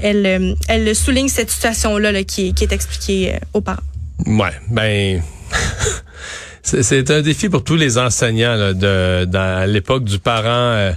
elle, 0.00 0.26
elle, 0.26 0.56
elle 0.68 0.94
souligne 0.94 1.28
cette 1.28 1.50
situation 1.50 1.98
là, 1.98 2.12
là 2.12 2.22
qui, 2.22 2.54
qui 2.54 2.62
est 2.62 2.72
expliquée 2.72 3.34
aux 3.52 3.60
parents. 3.60 3.82
Ouais, 4.24 4.52
ben 4.70 5.22
c'est 6.62 7.10
un 7.10 7.20
défi 7.20 7.48
pour 7.48 7.64
tous 7.64 7.74
les 7.74 7.98
enseignants 7.98 8.54
là, 8.54 8.72
de 8.74 9.24
dans 9.24 9.68
l'époque 9.68 10.04
du 10.04 10.20
parent 10.20 10.92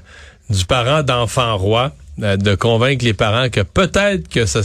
du 0.50 0.66
parent 0.66 1.04
d'enfant 1.04 1.58
roi 1.58 1.94
de 2.20 2.56
convaincre 2.56 3.06
les 3.06 3.14
parents 3.14 3.50
que 3.50 3.62
peut-être 3.62 4.28
que 4.28 4.46
ça 4.46 4.62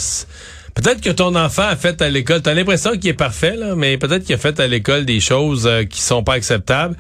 Peut-être 0.74 1.00
que 1.00 1.10
ton 1.10 1.36
enfant 1.36 1.62
a 1.62 1.76
fait 1.76 2.02
à 2.02 2.08
l'école, 2.08 2.42
t'as 2.42 2.52
l'impression 2.52 2.92
qu'il 2.92 3.08
est 3.08 3.14
parfait, 3.14 3.54
là, 3.54 3.76
mais 3.76 3.96
peut-être 3.96 4.24
qu'il 4.24 4.34
a 4.34 4.38
fait 4.38 4.58
à 4.58 4.66
l'école 4.66 5.04
des 5.04 5.20
choses 5.20 5.66
euh, 5.66 5.84
qui 5.84 6.00
sont 6.02 6.24
pas 6.24 6.34
acceptables. 6.34 6.96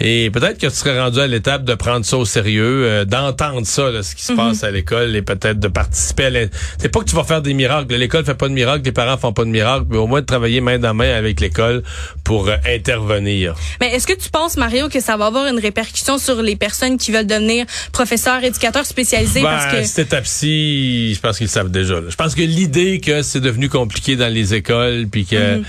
Et 0.00 0.30
peut-être 0.30 0.58
que 0.58 0.68
tu 0.68 0.74
serais 0.76 1.00
rendu 1.00 1.18
à 1.18 1.26
l'étape 1.26 1.64
de 1.64 1.74
prendre 1.74 2.04
ça 2.04 2.18
au 2.18 2.24
sérieux, 2.24 2.84
euh, 2.84 3.04
d'entendre 3.04 3.66
ça, 3.66 3.90
là, 3.90 4.04
ce 4.04 4.14
qui 4.14 4.22
se 4.22 4.32
passe 4.32 4.62
à 4.62 4.70
l'école, 4.70 5.16
et 5.16 5.22
peut-être 5.22 5.58
de 5.58 5.66
participer 5.66 6.26
à 6.26 6.30
C'est 6.78 6.88
pas 6.88 7.00
que 7.00 7.06
tu 7.06 7.16
vas 7.16 7.24
faire 7.24 7.42
des 7.42 7.52
miracles. 7.52 7.92
L'école 7.94 8.24
fait 8.24 8.34
pas 8.34 8.48
de 8.48 8.54
miracles, 8.54 8.84
les 8.84 8.92
parents 8.92 9.16
font 9.18 9.32
pas 9.32 9.44
de 9.44 9.50
miracles, 9.50 9.86
mais 9.90 9.96
au 9.96 10.06
moins 10.06 10.20
de 10.20 10.26
travailler 10.26 10.60
main 10.60 10.78
dans 10.78 10.94
main 10.94 11.12
avec 11.12 11.40
l'école 11.40 11.82
pour 12.22 12.48
euh, 12.48 12.56
intervenir. 12.66 13.54
Mais 13.80 13.88
est-ce 13.94 14.06
que 14.06 14.12
tu 14.12 14.30
penses, 14.30 14.56
Mario, 14.56 14.88
que 14.88 15.00
ça 15.00 15.16
va 15.16 15.26
avoir 15.26 15.46
une 15.46 15.58
répercussion 15.58 16.18
sur 16.18 16.42
les 16.42 16.54
personnes 16.54 16.96
qui 16.96 17.10
veulent 17.10 17.26
devenir 17.26 17.66
professeurs, 17.92 18.44
éducateurs 18.44 18.86
spécialisés? 18.86 19.42
Ben, 19.42 19.50
parce 19.50 19.74
que 19.74 19.82
cette 19.82 20.06
étape-ci, 20.06 21.14
je 21.14 21.20
pense 21.20 21.38
qu'ils 21.38 21.48
savent 21.48 21.70
déjà. 21.70 21.94
là. 21.94 22.08
Je 22.08 22.16
pense 22.16 22.34
que 22.34 22.42
l'idée 22.42 23.00
que 23.00 23.15
c'est 23.22 23.40
devenu 23.40 23.68
compliqué 23.68 24.16
dans 24.16 24.32
les 24.32 24.54
écoles, 24.54 25.06
puis 25.10 25.24
que 25.26 25.62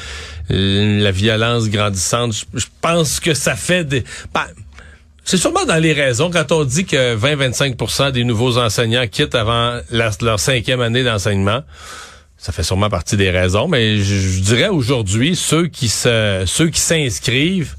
euh, 0.51 0.99
la 1.01 1.11
violence 1.11 1.69
grandissante, 1.69 2.33
je, 2.33 2.59
je 2.59 2.65
pense 2.81 3.19
que 3.19 3.33
ça 3.33 3.55
fait 3.55 3.83
des... 3.83 4.03
Ben, 4.33 4.45
c'est 5.25 5.37
sûrement 5.37 5.65
dans 5.65 5.75
les 5.81 5.91
raisons. 5.91 6.31
Quand 6.31 6.51
on 6.53 6.63
dit 6.63 6.85
que 6.85 7.17
20-25% 7.17 8.11
des 8.11 8.23
nouveaux 8.23 8.57
enseignants 8.57 9.05
quittent 9.07 9.35
avant 9.35 9.79
la- 9.91 10.11
leur 10.21 10.39
cinquième 10.39 10.79
année 10.79 11.03
d'enseignement, 11.03 11.63
ça 12.37 12.53
fait 12.53 12.63
sûrement 12.63 12.89
partie 12.89 13.17
des 13.17 13.29
raisons. 13.29 13.67
Mais 13.67 13.97
je, 13.97 14.03
je 14.15 14.39
dirais 14.39 14.69
aujourd'hui, 14.69 15.35
ceux 15.35 15.67
qui 15.67 15.89
se, 15.89 16.43
ceux 16.45 16.69
qui 16.69 16.79
s'inscrivent, 16.79 17.75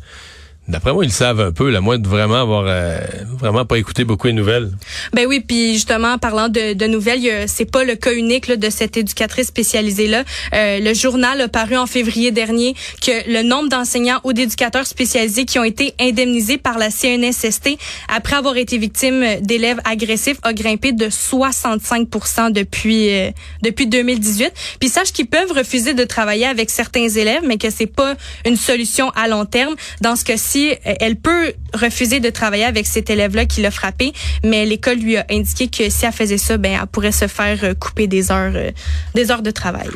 d'après 0.68 0.92
moi, 0.92 1.04
ils 1.04 1.08
le 1.08 1.12
savent 1.12 1.40
un 1.40 1.52
peu. 1.52 1.70
La 1.70 1.80
moins 1.80 1.98
de 1.98 2.08
vraiment 2.08 2.40
avoir, 2.40 2.64
euh, 2.66 2.98
vraiment 3.38 3.64
pas 3.64 3.78
écouté 3.78 4.04
beaucoup 4.04 4.26
les 4.26 4.32
nouvelles. 4.32 4.70
Ben 5.12 5.26
oui, 5.26 5.40
puis 5.40 5.74
justement, 5.74 6.18
parlant 6.18 6.48
de, 6.48 6.74
de 6.74 6.86
nouvelles, 6.86 7.48
c'est 7.48 7.70
pas 7.70 7.84
le 7.84 7.96
cas 7.96 8.12
unique 8.12 8.46
là, 8.46 8.56
de 8.56 8.70
cette 8.70 8.96
éducatrice 8.96 9.48
spécialisée-là. 9.48 10.24
Euh, 10.54 10.80
le 10.80 10.94
journal 10.94 11.40
a 11.40 11.48
paru 11.48 11.76
en 11.76 11.86
février 11.86 12.30
dernier 12.30 12.74
que 13.02 13.30
le 13.30 13.42
nombre 13.42 13.68
d'enseignants 13.68 14.20
ou 14.24 14.32
d'éducateurs 14.32 14.86
spécialisés 14.86 15.44
qui 15.44 15.58
ont 15.58 15.64
été 15.64 15.94
indemnisés 16.00 16.58
par 16.58 16.78
la 16.78 16.90
CNSST 16.90 17.78
après 18.08 18.36
avoir 18.36 18.56
été 18.56 18.78
victimes 18.78 19.24
d'élèves 19.40 19.80
agressifs 19.84 20.38
a 20.42 20.52
grimpé 20.52 20.92
de 20.92 21.08
65 21.08 22.08
depuis 22.52 23.10
euh, 23.10 23.30
depuis 23.62 23.86
2018. 23.86 24.52
Puis 24.80 24.88
sache 24.88 25.12
qu'ils 25.12 25.26
peuvent 25.26 25.52
refuser 25.52 25.94
de 25.94 26.04
travailler 26.04 26.46
avec 26.46 26.70
certains 26.70 27.08
élèves, 27.08 27.42
mais 27.44 27.58
que 27.58 27.70
c'est 27.70 27.86
pas 27.86 28.14
une 28.44 28.56
solution 28.56 29.10
à 29.10 29.28
long 29.28 29.44
terme. 29.44 29.74
Dans 30.00 30.16
ce 30.16 30.24
cas-ci, 30.24 30.57
elle 30.84 31.16
peut 31.16 31.52
refuser 31.74 32.20
de 32.20 32.30
travailler 32.30 32.64
avec 32.64 32.86
cet 32.86 33.10
élève-là 33.10 33.46
qui 33.46 33.60
l'a 33.60 33.70
frappé, 33.70 34.12
mais 34.44 34.66
l'école 34.66 34.98
lui 34.98 35.16
a 35.16 35.26
indiqué 35.30 35.68
que 35.68 35.88
si 35.90 36.04
elle 36.06 36.12
faisait 36.12 36.38
ça, 36.38 36.56
ben 36.56 36.78
elle 36.80 36.86
pourrait 36.86 37.12
se 37.12 37.26
faire 37.26 37.58
euh, 37.62 37.74
couper 37.74 38.06
des 38.06 38.30
heures 38.30 38.52
euh, 38.54 38.70
des 39.14 39.30
heures 39.30 39.42
de 39.42 39.50
travail. 39.50 39.90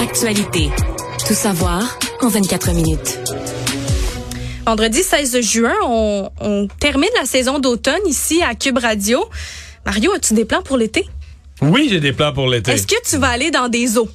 Actualité. 0.00 0.70
Tout 1.26 1.34
savoir 1.34 1.98
en 2.20 2.28
24 2.28 2.72
minutes. 2.72 3.18
Vendredi 4.66 5.02
16 5.02 5.40
juin, 5.40 5.74
on, 5.84 6.28
on 6.40 6.68
termine 6.80 7.08
la 7.20 7.26
saison 7.26 7.58
d'automne 7.58 8.06
ici 8.06 8.42
à 8.42 8.54
Cube 8.54 8.78
Radio. 8.78 9.24
Mario, 9.84 10.12
as-tu 10.12 10.34
des 10.34 10.44
plans 10.44 10.62
pour 10.62 10.76
l'été? 10.76 11.06
Oui, 11.62 11.86
j'ai 11.88 12.00
des 12.00 12.12
plans 12.12 12.32
pour 12.32 12.48
l'été. 12.48 12.72
Est-ce 12.72 12.86
que 12.86 13.00
tu 13.08 13.16
vas 13.16 13.28
aller 13.28 13.50
dans 13.50 13.68
des 13.68 13.96
eaux? 13.96 14.08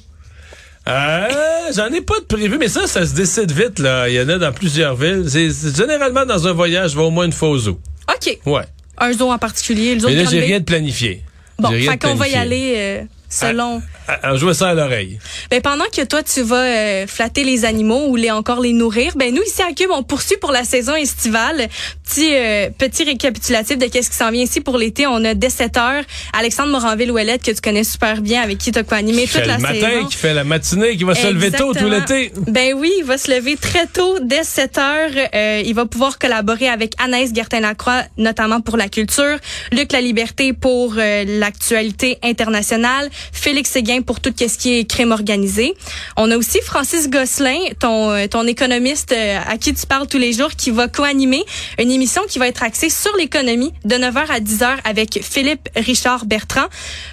Euh, 0.88 1.28
j'en 1.74 1.88
ai 1.92 2.00
pas 2.00 2.18
de 2.18 2.24
prévu, 2.24 2.58
mais 2.58 2.68
ça, 2.68 2.86
ça 2.86 3.06
se 3.06 3.14
décide 3.14 3.52
vite, 3.52 3.78
là. 3.78 4.08
Il 4.08 4.14
y 4.14 4.20
en 4.20 4.28
a 4.28 4.38
dans 4.38 4.52
plusieurs 4.52 4.96
villes. 4.96 5.24
C'est 5.28 5.76
généralement 5.76 6.26
dans 6.26 6.48
un 6.48 6.52
voyage, 6.52 6.92
je 6.92 6.96
vais 6.96 7.04
au 7.04 7.10
moins 7.10 7.26
une 7.26 7.32
fois 7.32 7.50
au 7.50 7.58
zoo. 7.58 7.78
OK. 8.08 8.38
Ouais. 8.46 8.64
Un 8.98 9.12
zoo 9.12 9.30
en 9.30 9.38
particulier, 9.38 9.94
le 9.94 10.00
zoo 10.00 10.08
Mais 10.08 10.16
là, 10.16 10.24
j'ai 10.30 10.40
rien 10.40 10.58
de 10.58 10.64
planifié. 10.64 11.22
Bon, 11.58 11.70
fait 11.70 11.98
qu'on 11.98 12.14
va 12.14 12.28
y 12.28 12.34
aller 12.34 12.74
euh, 12.76 13.02
selon... 13.32 13.82
À 14.22 14.36
jouer 14.36 14.52
ça 14.52 14.70
à 14.70 14.74
l'oreille. 14.74 15.18
Ben, 15.50 15.62
pendant 15.62 15.84
que 15.84 16.04
toi, 16.04 16.22
tu 16.22 16.42
vas 16.42 16.56
euh, 16.56 17.06
flatter 17.06 17.44
les 17.44 17.64
animaux 17.64 18.08
ou 18.08 18.16
les 18.16 18.30
encore 18.30 18.60
les 18.60 18.72
nourrir, 18.72 19.12
ben 19.16 19.32
nous, 19.32 19.42
ici 19.42 19.62
à 19.62 19.72
Cube, 19.72 19.90
on 19.92 20.02
poursuit 20.02 20.36
pour 20.38 20.50
la 20.52 20.64
saison 20.64 20.94
estivale. 20.94 21.68
Petit, 22.04 22.34
euh, 22.34 22.68
petit 22.76 23.04
récapitulatif 23.04 23.78
de 23.78 23.86
qu'est-ce 23.86 24.10
qui 24.10 24.16
s'en 24.16 24.30
vient 24.30 24.42
ici 24.42 24.60
pour 24.60 24.76
l'été. 24.76 25.06
On 25.06 25.24
a 25.24 25.34
dès 25.34 25.50
7 25.50 25.76
heures 25.76 26.02
Alexandre 26.32 26.70
Moranville-Ouellette, 26.72 27.42
que 27.42 27.52
tu 27.52 27.60
connais 27.60 27.84
super 27.84 28.20
bien, 28.20 28.42
avec 28.42 28.58
qui 28.58 28.72
tu 28.72 28.78
as 28.78 28.94
animé 28.94 29.22
Qui 29.22 29.34
toute 29.38 29.46
la 29.46 29.56
le 29.56 29.62
matin, 29.62 29.88
saison. 29.88 30.06
qui 30.08 30.16
fait 30.16 30.34
la 30.34 30.44
matinée, 30.44 30.96
qui 30.96 31.04
va 31.04 31.14
se 31.14 31.28
lever 31.28 31.50
tôt 31.52 31.72
tout 31.72 31.88
l'été. 31.88 32.32
Ben 32.48 32.74
oui, 32.74 32.92
il 32.98 33.04
va 33.04 33.16
se 33.16 33.30
lever 33.30 33.56
très 33.56 33.86
tôt, 33.86 34.18
dès 34.20 34.42
7 34.44 34.78
heures. 34.78 35.10
Euh, 35.34 35.62
il 35.64 35.74
va 35.74 35.86
pouvoir 35.86 36.18
collaborer 36.18 36.68
avec 36.68 36.92
Anaïs 37.02 37.32
Gertin-Lacroix, 37.32 38.02
notamment 38.18 38.60
pour 38.60 38.76
la 38.76 38.88
culture, 38.88 39.38
Luc 39.70 39.92
La 39.92 40.00
Liberté 40.00 40.52
pour 40.52 40.94
euh, 40.98 41.24
l'actualité 41.26 42.18
internationale, 42.22 43.08
Félix 43.32 43.70
Séguin 43.70 44.02
pour 44.02 44.20
tout 44.20 44.32
ce 44.36 44.58
qui 44.58 44.78
est 44.78 44.84
crime 44.84 45.12
organisé. 45.12 45.74
On 46.16 46.30
a 46.30 46.36
aussi 46.36 46.58
Francis 46.64 47.08
Gosselin, 47.08 47.58
ton, 47.78 48.10
euh, 48.10 48.26
ton 48.26 48.46
économiste 48.46 49.12
euh, 49.12 49.38
à 49.46 49.56
qui 49.58 49.74
tu 49.74 49.86
parles 49.86 50.06
tous 50.06 50.18
les 50.18 50.32
jours, 50.32 50.50
qui 50.50 50.70
va 50.70 50.88
co-animer 50.88 51.44
une 51.78 51.90
émission 51.90 52.22
qui 52.28 52.38
va 52.38 52.48
être 52.48 52.62
axée 52.62 52.90
sur 52.90 53.14
l'économie 53.16 53.72
de 53.84 53.96
9h 53.96 54.30
à 54.30 54.40
10h 54.40 54.76
avec 54.84 55.20
Philippe 55.22 55.68
Richard 55.76 56.26
Bertrand. 56.26 56.66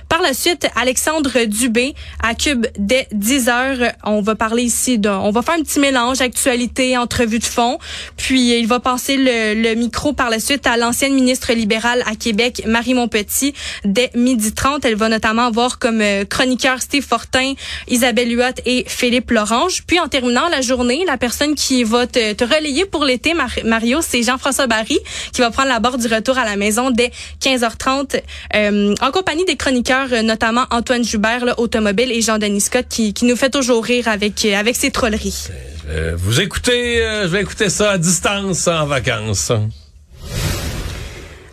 Par 0.08 0.22
la 0.22 0.34
suite, 0.34 0.68
Alexandre 0.76 1.46
Dubé 1.46 1.94
à 2.24 2.34
Cube 2.34 2.66
dès 2.78 3.08
10h. 3.14 3.94
On 4.04 4.22
va 4.22 4.36
parler 4.36 4.64
ici 4.64 4.98
de, 4.98 5.10
on 5.10 5.30
va 5.32 5.42
faire 5.42 5.56
un 5.56 5.62
petit 5.62 5.80
mélange 5.80 6.22
actualité, 6.22 6.98
entrevue 6.98 7.40
de 7.40 7.46
fond. 7.46 7.78
Puis 8.18 8.58
il 8.60 8.68
va 8.68 8.80
passer 8.80 9.18
le, 9.18 9.62
le 9.62 9.76
micro 9.76 10.14
par 10.14 10.30
la 10.30 10.40
suite 10.40 10.66
à 10.66 10.78
l'ancienne 10.78 11.14
ministre 11.14 11.54
libérale 11.54 12.04
à 12.08 12.16
Québec, 12.16 12.64
Marie 12.66 12.94
Montpetit, 12.94 13.54
dès 13.86 14.10
midi 14.16 14.52
30. 14.54 14.84
Elle 14.86 14.96
va 14.96 15.10
notamment 15.10 15.46
avoir 15.46 15.78
comme 15.80 15.99
euh, 16.02 16.26
chroniqueur 16.26 16.82
Steve 16.82 17.06
Fortin, 17.06 17.54
Isabelle 17.88 18.32
Huot 18.32 18.62
et 18.66 18.86
Philippe 18.88 19.32
Lorange. 19.32 19.84
Puis 19.88 20.00
en 20.00 20.08
terminant 20.08 20.48
la 20.50 20.62
journée, 20.62 21.04
la 21.06 21.18
personne 21.18 21.56
qui 21.56 21.84
va 21.84 22.08
te, 22.08 22.34
te 22.34 22.44
relayer 22.44 22.86
pour 22.86 23.06
l'été, 23.06 23.34
Mar- 23.34 23.50
Mario, 23.66 24.00
c'est 24.02 24.24
Jean-François 24.24 24.68
Barry, 24.68 24.98
qui 25.34 25.42
va 25.42 25.52
prendre 25.52 25.70
la 25.70 25.80
barre 25.80 25.98
du 25.98 26.08
retour 26.08 26.38
à 26.38 26.46
la 26.46 26.56
maison 26.56 26.92
dès 26.92 27.12
15h30, 27.42 28.22
euh, 28.56 28.96
en 29.02 29.12
compagnie 29.12 29.46
des 29.46 29.56
chroniqueurs, 29.56 30.08
euh, 30.12 30.22
notamment 30.22 30.66
Antoine 30.72 31.04
Joubert, 31.04 31.46
là, 31.46 31.60
automobile, 31.60 32.12
et 32.12 32.22
Jean-Denis 32.22 32.62
Scott, 32.62 32.86
qui, 32.90 33.14
qui 33.14 33.26
nous 33.26 33.36
fait 33.36 33.50
toujours 33.50 33.84
rire 33.84 34.08
avec, 34.08 34.44
avec 34.46 34.76
ses 34.76 34.92
trolleries. 34.92 35.48
Euh, 35.90 36.16
vous 36.18 36.40
écoutez, 36.40 37.02
euh, 37.04 37.24
je 37.24 37.28
vais 37.28 37.42
écouter 37.42 37.70
ça 37.70 37.92
à 37.92 37.98
distance 37.98 38.68
en 38.68 38.86
vacances. 38.86 39.52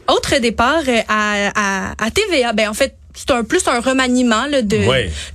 Autre 0.08 0.38
départ 0.38 0.82
à, 1.08 1.50
à, 1.54 2.04
à 2.04 2.10
TVA, 2.10 2.52
ben 2.52 2.68
en 2.68 2.74
fait, 2.74 2.94
c'est 3.16 3.30
un 3.32 3.42
plus 3.42 3.66
un 3.66 3.80
remaniement 3.80 4.46
là, 4.46 4.62
de, 4.62 4.76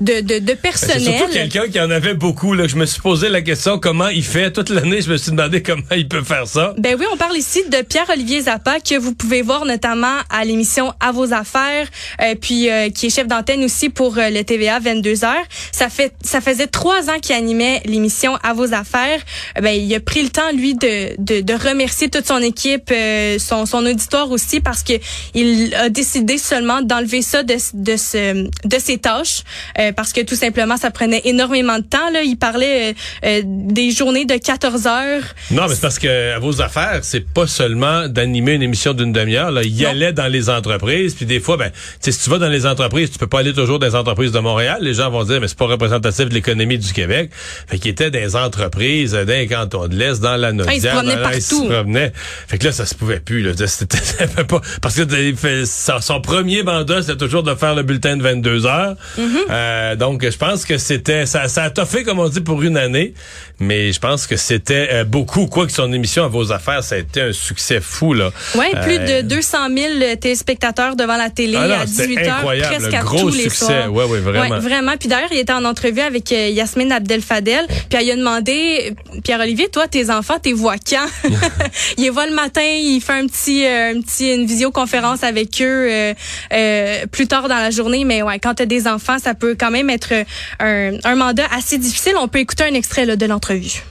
de, 0.02 0.22
de, 0.22 0.40
de 0.40 0.40
Ben, 0.40 0.48
C'est 0.48 0.56
personnel. 0.88 1.18
surtout 1.18 1.34
quelqu'un 1.34 1.68
qui 1.68 1.80
en 1.80 1.90
avait 1.92 2.14
beaucoup. 2.14 2.54
Là. 2.54 2.68
Je 2.68 2.76
me 2.76 2.86
suis 2.86 3.02
posé 3.02 3.28
la 3.30 3.42
question 3.42 3.80
comment 3.80 4.08
il 4.10 4.24
fait. 4.24 4.52
Toute 4.52 4.70
l'année, 4.70 5.02
je 5.02 5.12
me 5.12 5.18
suis 5.18 5.32
demandé 5.32 5.62
comment 5.64 5.82
il 5.96 6.08
peut 6.08 6.24
faire 6.24 6.48
ça. 6.48 6.74
Ben 6.78 6.96
oui, 7.00 7.06
on 7.12 7.18
parle 7.18 7.36
ici 7.38 7.64
de 7.70 7.82
Pierre-Olivier 7.82 8.42
Zappa 8.42 8.80
que 8.80 8.98
vous 8.98 9.14
pouvez 9.14 9.42
voir 9.42 9.66
notamment 9.66 10.18
à 10.30 10.46
l'émission 10.46 10.94
À 11.00 11.12
vos 11.12 11.34
affaires, 11.34 11.88
euh, 12.22 12.36
puis 12.40 12.70
euh, 12.70 12.90
qui 12.90 13.08
est 13.08 13.10
chef 13.10 13.28
d'antenne 13.28 13.64
aussi 13.64 13.90
pour 13.90 14.18
euh, 14.18 14.30
le 14.30 14.44
TVA 14.44 14.80
22h. 14.80 15.28
Ça 15.72 15.90
fait 15.90 16.14
ça 16.24 16.40
faisait 16.42 16.68
trois 16.68 17.10
ans 17.10 17.20
qu'il 17.22 17.36
animait 17.36 17.82
l'émission 17.86 18.36
À 18.44 18.54
vos 18.54 18.74
affaires. 18.74 19.20
Ben 19.62 19.72
il 19.72 19.94
a 19.96 20.00
pris 20.00 20.22
le 20.22 20.30
temps 20.30 20.52
lui 20.54 20.76
de 20.76 21.16
de, 21.18 21.42
de 21.42 21.54
remercier 21.54 22.10
toute 22.10 22.28
son 22.28 22.40
équipe, 22.42 22.92
euh, 22.92 23.40
son 23.40 23.66
son 23.66 23.86
auditoire 23.86 24.30
aussi 24.32 24.60
parce 24.60 24.84
que 24.84 24.94
il 25.34 25.74
a 25.76 25.90
décidé 25.90 26.38
seulement 26.38 26.82
d'enlever 26.82 27.22
ça 27.22 27.44
de 27.44 27.56
de 27.74 27.96
ce 27.96 28.44
de 28.44 28.80
ses 28.80 28.98
tâches 28.98 29.44
euh, 29.80 29.92
parce 29.92 30.14
que 30.14 30.22
tout 30.22 30.36
simplement 30.36 30.78
ça 30.78 30.92
prenait 30.92 31.22
énormément 31.26 31.78
de 31.78 31.84
temps 31.84 32.10
là. 32.12 32.22
Il 32.24 32.38
parlait 32.38 32.96
euh, 33.26 33.42
des 33.46 33.92
journées 33.92 34.26
de 34.26 34.36
14 34.36 34.88
heures. 34.88 35.24
Non 35.52 35.64
mais 35.68 35.76
c'est 35.76 35.82
parce 35.82 36.00
que 36.00 36.36
à 36.36 36.40
vos 36.40 36.62
affaires 36.62 37.00
c'est 37.04 37.28
pas 37.28 37.48
seulement 37.48 38.08
d'animer 38.08 38.54
une 38.54 38.64
émission 38.64 38.94
d'une 38.94 39.12
demi-heure 39.12 39.52
là. 39.52 39.64
Il 39.64 39.76
y 39.76 39.86
allait 39.86 40.14
dans 40.14 40.28
les 40.28 40.50
entreprises 40.50 41.16
puis 41.16 41.26
des 41.26 41.40
fois 41.40 41.58
ben 41.58 41.72
si 42.00 42.12
tu 42.18 42.30
vas 42.30 42.38
dans 42.38 42.50
les 42.50 42.66
entreprises 42.66 43.12
tu 43.12 43.18
peux 43.18 43.28
pas 43.28 43.40
aller 43.40 43.54
toujours 43.54 43.80
dans 43.80 43.88
les 43.88 43.96
entreprises 43.96 44.32
de 44.32 44.40
Montréal. 44.40 44.80
Les 44.82 44.96
gens 44.96 45.10
vont 45.10 45.24
dire 45.24 45.40
mais 45.40 45.48
c'est 45.48 45.58
pas 45.58 45.66
représentatif 45.66 46.30
de 46.30 46.34
l'économie 46.34 46.78
du 46.78 46.94
Québec. 46.94 47.32
Fait 47.68 47.80
qu'il 47.80 47.92
était 47.92 48.12
des 48.12 48.36
entreprises 48.36 49.14
d'un 49.14 49.48
canton 49.48 49.88
de 49.88 49.96
l'Est 49.96 50.22
dans 50.22 50.36
la 50.36 50.52
Naudière 50.52 50.76
il 50.76 50.82
se 50.82 50.88
promenait 50.88 51.16
dans, 51.16 51.22
partout 51.22 51.38
il 51.40 51.42
se 51.42 51.74
promenait. 51.74 52.14
fait 52.48 52.58
que 52.58 52.66
là 52.66 52.72
ça 52.72 52.86
se 52.86 52.96
pouvait 52.96 53.20
plus 53.20 53.42
là. 53.42 53.52
C'était 53.68 54.44
pas 54.44 54.62
parce 54.82 54.96
que 54.96 55.66
son 55.66 56.22
premier 56.22 56.64
mandat 56.64 57.02
c'était 57.02 57.18
toujours 57.18 57.44
de 57.44 57.56
faire 57.62 57.76
le 57.76 57.84
bulletin 57.84 58.18
de 58.18 58.24
22 58.24 58.66
heures 58.66 58.96
Mm-hmm. 59.18 59.38
euh, 59.50 59.96
donc 59.96 60.28
je 60.30 60.38
pense 60.38 60.66
que 60.66 60.78
c'était 60.78 61.26
ça, 61.26 61.48
ça 61.48 61.64
a 61.64 61.70
toffé 61.70 62.04
comme 62.04 62.20
on 62.20 62.28
dit 62.30 62.42
pour 62.42 62.62
une 62.62 62.78
année, 62.78 63.14
mais 63.60 63.92
je 63.94 64.00
pense 64.00 64.26
que 64.28 64.36
c'était 64.38 64.90
euh, 64.92 65.04
beaucoup 65.04 65.46
quoi 65.48 65.66
que 65.66 65.72
son 65.72 65.92
émission 65.94 66.24
à 66.24 66.28
vos 66.28 66.52
affaires 66.52 66.84
ça 66.84 66.96
a 66.96 66.98
été 67.00 67.22
un 67.22 67.32
succès 67.34 67.80
fou 67.82 68.14
là. 68.14 68.32
Ouais, 68.56 68.72
plus 68.82 68.98
Euh, 69.00 69.22
de 69.22 69.28
200 69.28 69.58
000 69.76 70.16
téléspectateurs 70.20 70.96
devant 70.96 71.18
la 71.18 71.30
télé 71.30 71.58
Ah 71.60 71.68
non, 71.68 71.76
à 71.76 71.88
c'était 71.88 72.08
18 72.08 72.18
heures 72.28 72.34
incroyable, 72.38 72.76
presque 72.76 72.94
à 72.94 73.02
gros 73.02 73.20
tous 73.20 73.36
les 73.36 73.44
succès. 73.44 73.66
soirs. 73.66 73.94
Ouais, 73.94 74.06
ouais, 74.06 74.20
vraiment. 74.20 74.60
vraiment. 74.60 74.94
Puis 75.00 75.08
d'ailleurs, 75.10 75.30
il 75.32 75.40
était 75.40 75.54
en 75.54 75.66
entrevue 75.66 76.02
avec 76.02 76.32
euh, 76.32 76.50
Yasmine 76.50 76.92
Abdel 76.92 77.22
Fadel, 77.22 77.66
puis 77.68 78.00
elle 78.00 78.06
lui 78.06 78.12
a 78.12 78.16
demandé 78.16 78.94
Pierre 79.24 79.40
Olivier, 79.40 79.70
toi 79.70 79.88
tes 79.88 80.10
enfants, 80.10 80.40
tes 80.42 80.54
vois 80.54 80.76
quand? 80.78 81.06
Il 81.98 82.04
les 82.04 82.10
voit 82.10 82.28
le 82.28 82.34
matin, 82.36 82.62
il 82.62 83.00
fait 83.02 83.14
un 83.14 83.28
petit 83.28 83.66
euh, 83.66 83.94
un 83.96 84.02
petit 84.02 84.34
une 84.34 84.46
visioconférence 84.46 85.24
avec 85.24 85.62
eux 85.62 85.66
euh, 85.92 86.14
euh, 86.54 87.06
plus 87.12 87.28
tard 87.28 87.48
dans 87.52 87.60
la 87.60 87.70
journée, 87.70 88.06
mais 88.06 88.22
ouais, 88.24 88.40
quand 88.40 88.56
tu 88.56 88.64
as 88.64 88.66
des 88.66 88.88
enfants, 88.88 89.20
ça 89.20 89.34
peut 89.34 89.56
quand 89.60 89.72
même 89.72 89.90
être 89.90 90.14
un, 90.60 90.94
un 91.04 91.16
mandat 91.16 91.46
assez 91.54 91.78
difficile. 91.78 92.14
On 92.18 92.28
peut 92.28 92.40
écouter 92.40 92.64
un 92.64 92.74
extrait 92.74 93.06
là, 93.06 93.16
de 93.16 93.26
l'entrevue. 93.26 93.84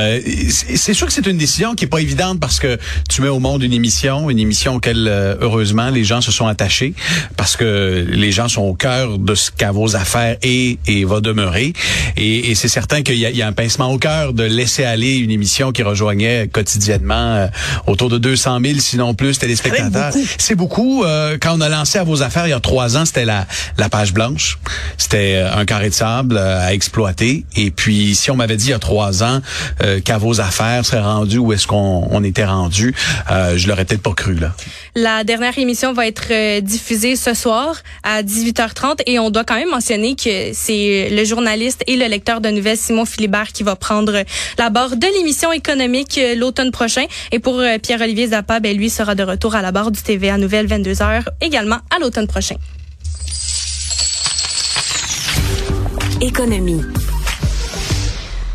Euh, 0.00 0.20
c'est 0.48 0.94
sûr 0.94 1.06
que 1.06 1.12
c'est 1.12 1.26
une 1.26 1.38
décision 1.38 1.74
qui 1.74 1.84
est 1.84 1.88
pas 1.88 2.00
évidente 2.00 2.40
parce 2.40 2.58
que 2.58 2.78
tu 3.08 3.22
mets 3.22 3.28
au 3.28 3.38
monde 3.38 3.62
une 3.62 3.72
émission, 3.72 4.30
une 4.30 4.38
émission 4.38 4.76
auquel 4.76 5.06
euh, 5.08 5.36
heureusement 5.40 5.90
les 5.90 6.04
gens 6.04 6.20
se 6.20 6.32
sont 6.32 6.46
attachés 6.46 6.94
parce 7.36 7.56
que 7.56 8.06
les 8.08 8.32
gens 8.32 8.48
sont 8.48 8.62
au 8.62 8.74
cœur 8.74 9.18
de 9.18 9.34
ce 9.34 9.50
qu'à 9.50 9.72
vos 9.72 9.96
affaires 9.96 10.36
est 10.42 10.78
et 10.86 11.04
va 11.04 11.20
demeurer. 11.20 11.72
Et, 12.16 12.50
et 12.50 12.54
c'est 12.54 12.68
certain 12.68 13.02
qu'il 13.02 13.16
y, 13.16 13.20
y, 13.20 13.42
a 13.42 13.46
un 13.46 13.52
pincement 13.52 13.92
au 13.92 13.98
cœur 13.98 14.32
de 14.32 14.44
laisser 14.44 14.84
aller 14.84 15.16
une 15.16 15.30
émission 15.30 15.72
qui 15.72 15.82
rejoignait 15.82 16.48
quotidiennement 16.48 17.34
euh, 17.34 17.46
autour 17.86 18.08
de 18.08 18.18
200 18.18 18.60
000 18.64 18.78
sinon 18.78 19.14
plus 19.14 19.38
téléspectateurs. 19.38 20.12
C'est 20.38 20.54
beaucoup. 20.54 21.04
Euh, 21.04 21.38
quand 21.40 21.56
on 21.56 21.60
a 21.60 21.68
lancé 21.68 21.98
à 21.98 22.04
vos 22.04 22.22
affaires 22.22 22.46
il 22.46 22.50
y 22.50 22.54
a 22.54 22.60
trois 22.60 22.96
ans, 22.96 23.04
c'était 23.04 23.24
la, 23.24 23.46
la 23.78 23.88
page 23.88 24.12
blanche. 24.12 24.58
C'était 24.96 25.44
un 25.52 25.64
carré 25.64 25.90
de 25.90 25.94
sable 25.94 26.38
à 26.38 26.72
exploiter. 26.72 27.44
Et 27.56 27.70
puis 27.70 28.14
si 28.14 28.30
on 28.30 28.36
m'avait 28.36 28.56
dit 28.56 28.66
il 28.66 28.70
y 28.70 28.74
a 28.74 28.78
trois 28.78 29.22
ans 29.22 29.40
qu'à 29.98 30.18
vos 30.18 30.40
affaires 30.40 30.86
serait 30.86 31.00
rendu 31.00 31.38
où 31.38 31.52
est-ce 31.52 31.66
qu'on 31.66 32.06
on 32.10 32.22
était 32.22 32.44
rendu, 32.44 32.94
euh, 33.30 33.56
je 33.56 33.68
l'aurais 33.68 33.84
peut-être 33.84 34.02
pas 34.02 34.14
cru 34.14 34.34
là. 34.34 34.52
La 34.94 35.24
dernière 35.24 35.56
émission 35.58 35.92
va 35.92 36.06
être 36.06 36.28
euh, 36.30 36.60
diffusée 36.60 37.16
ce 37.16 37.34
soir 37.34 37.76
à 38.02 38.22
18h30 38.22 39.02
et 39.06 39.18
on 39.18 39.30
doit 39.30 39.44
quand 39.44 39.54
même 39.54 39.70
mentionner 39.70 40.16
que 40.16 40.52
c'est 40.52 41.08
le 41.10 41.24
journaliste 41.24 41.82
et 41.86 41.96
le 41.96 42.06
lecteur 42.06 42.40
de 42.40 42.48
nouvelles 42.48 42.76
Simon 42.76 43.04
Philibert 43.04 43.52
qui 43.52 43.62
va 43.62 43.76
prendre 43.76 44.24
la 44.58 44.70
barre 44.70 44.96
de 44.96 45.06
l'émission 45.18 45.52
économique 45.52 46.18
euh, 46.18 46.34
l'automne 46.34 46.70
prochain 46.70 47.04
et 47.32 47.38
pour 47.38 47.58
euh, 47.60 47.78
Pierre-Olivier 47.78 48.28
Zappa, 48.28 48.60
ben 48.60 48.76
lui 48.76 48.90
sera 48.90 49.14
de 49.14 49.22
retour 49.22 49.54
à 49.54 49.62
la 49.62 49.72
barre 49.72 49.90
du 49.90 50.00
TVA 50.02 50.38
Nouvelle 50.38 50.66
22h 50.66 51.22
également 51.40 51.78
à 51.94 51.98
l'automne 52.00 52.26
prochain. 52.26 52.56
Économie. 56.20 56.82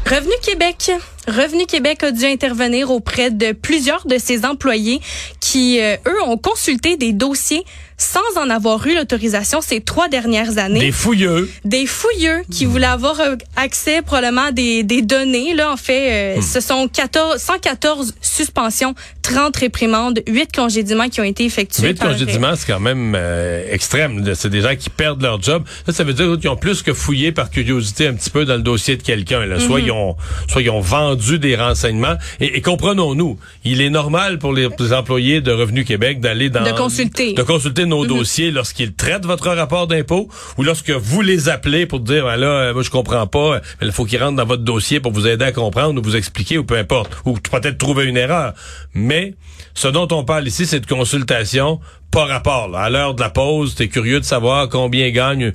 Revenu 0.05 0.33
Québec. 0.43 0.91
Revenu 1.27 1.65
Québec 1.65 2.03
a 2.03 2.11
dû 2.11 2.25
intervenir 2.25 2.91
auprès 2.91 3.31
de 3.31 3.51
plusieurs 3.51 4.05
de 4.05 4.17
ses 4.17 4.45
employés 4.45 5.01
qui, 5.39 5.81
euh, 5.81 5.95
eux, 6.07 6.21
ont 6.23 6.37
consulté 6.37 6.97
des 6.97 7.13
dossiers 7.13 7.65
sans 7.97 8.19
en 8.37 8.49
avoir 8.49 8.85
eu 8.87 8.95
l'autorisation 8.95 9.61
ces 9.61 9.79
trois 9.81 10.09
dernières 10.09 10.57
années. 10.57 10.79
Des 10.79 10.91
fouilleux. 10.91 11.49
Des 11.63 11.85
fouilleux 11.85 12.41
qui 12.51 12.65
voulaient 12.65 12.85
avoir 12.87 13.19
euh, 13.21 13.35
accès 13.55 14.01
probablement 14.01 14.45
à 14.47 14.51
des, 14.51 14.83
des 14.83 15.01
données. 15.01 15.53
Là, 15.53 15.71
en 15.71 15.77
fait, 15.77 16.37
euh, 16.37 16.41
ce 16.41 16.59
sont 16.59 16.87
14, 16.89 17.37
114 17.41 18.13
suspensions, 18.21 18.93
30 19.21 19.55
réprimandes, 19.55 20.21
8 20.27 20.53
congédiements 20.53 21.07
qui 21.07 21.21
ont 21.21 21.25
été 21.25 21.45
effectués. 21.45 21.87
8 21.89 21.93
par- 21.99 22.09
congédiements, 22.09 22.55
c'est 22.55 22.67
quand 22.67 22.79
même 22.81 23.13
euh, 23.15 23.63
extrême. 23.71 24.23
C'est 24.35 24.49
des 24.49 24.61
gens 24.61 24.75
qui 24.75 24.89
perdent 24.89 25.21
leur 25.21 25.41
job. 25.41 25.63
Ça, 25.85 25.93
ça 25.93 26.03
veut 26.03 26.13
dire 26.13 26.37
qu'ils 26.39 26.49
ont 26.49 26.57
plus 26.57 26.83
que 26.83 26.93
fouillé 26.93 27.31
par 27.31 27.49
curiosité 27.49 28.07
un 28.07 28.13
petit 28.13 28.29
peu 28.29 28.43
dans 28.45 28.55
le 28.55 28.61
dossier 28.61 28.97
de 28.97 29.03
quelqu'un. 29.03 29.41
Soit, 29.59 29.79
ils 29.79 29.91
ont, 29.91 30.15
soit 30.49 30.61
ils 30.61 30.69
ont 30.69 30.81
vendu 30.81 31.39
des 31.39 31.55
renseignements. 31.55 32.15
Et, 32.41 32.57
et 32.57 32.61
comprenons-nous, 32.61 33.37
il 33.63 33.81
est 33.81 33.89
normal 33.89 34.37
pour 34.39 34.51
les, 34.53 34.67
les 34.79 34.93
employés 34.93 35.39
de 35.41 35.51
Revenu 35.51 35.85
Québec 35.85 36.19
d'aller 36.19 36.49
dans... 36.49 36.63
De 36.63 36.71
consulter. 36.71 37.33
De 37.33 37.43
consulter 37.43 37.84
nos 37.85 38.05
dossiers 38.05 38.51
lorsqu'ils 38.51 38.93
traitent 38.93 39.25
votre 39.25 39.49
rapport 39.49 39.87
d'impôt 39.87 40.27
ou 40.57 40.63
lorsque 40.63 40.91
vous 40.91 41.21
les 41.21 41.49
appelez 41.49 41.85
pour 41.85 41.99
dire, 41.99 42.25
ben 42.25 42.35
là, 42.35 42.47
euh, 42.47 42.73
moi, 42.73 42.83
je 42.83 42.89
comprends 42.89 43.27
pas, 43.27 43.61
mais 43.79 43.87
il 43.87 43.91
faut 43.91 44.05
qu'ils 44.05 44.21
rentrent 44.21 44.37
dans 44.37 44.45
votre 44.45 44.63
dossier 44.63 44.99
pour 44.99 45.11
vous 45.11 45.27
aider 45.27 45.45
à 45.45 45.51
comprendre 45.51 45.99
ou 45.99 46.03
vous 46.03 46.15
expliquer 46.15 46.57
ou 46.57 46.63
peu 46.63 46.77
importe. 46.77 47.11
Ou 47.25 47.33
peut-être 47.33 47.77
trouver 47.77 48.05
une 48.05 48.17
erreur. 48.17 48.53
Mais 48.93 49.35
ce 49.73 49.87
dont 49.87 50.07
on 50.11 50.23
parle 50.23 50.47
ici, 50.47 50.65
c'est 50.65 50.79
de 50.79 50.85
consultation 50.85 51.79
pas 52.11 52.25
rapport. 52.25 52.69
Là. 52.69 52.79
À 52.79 52.89
l'heure 52.89 53.13
de 53.13 53.21
la 53.21 53.29
pause, 53.29 53.75
t'es 53.75 53.89
curieux 53.89 54.19
de 54.19 54.25
savoir 54.25 54.69
combien 54.69 55.09
gagne, 55.09 55.53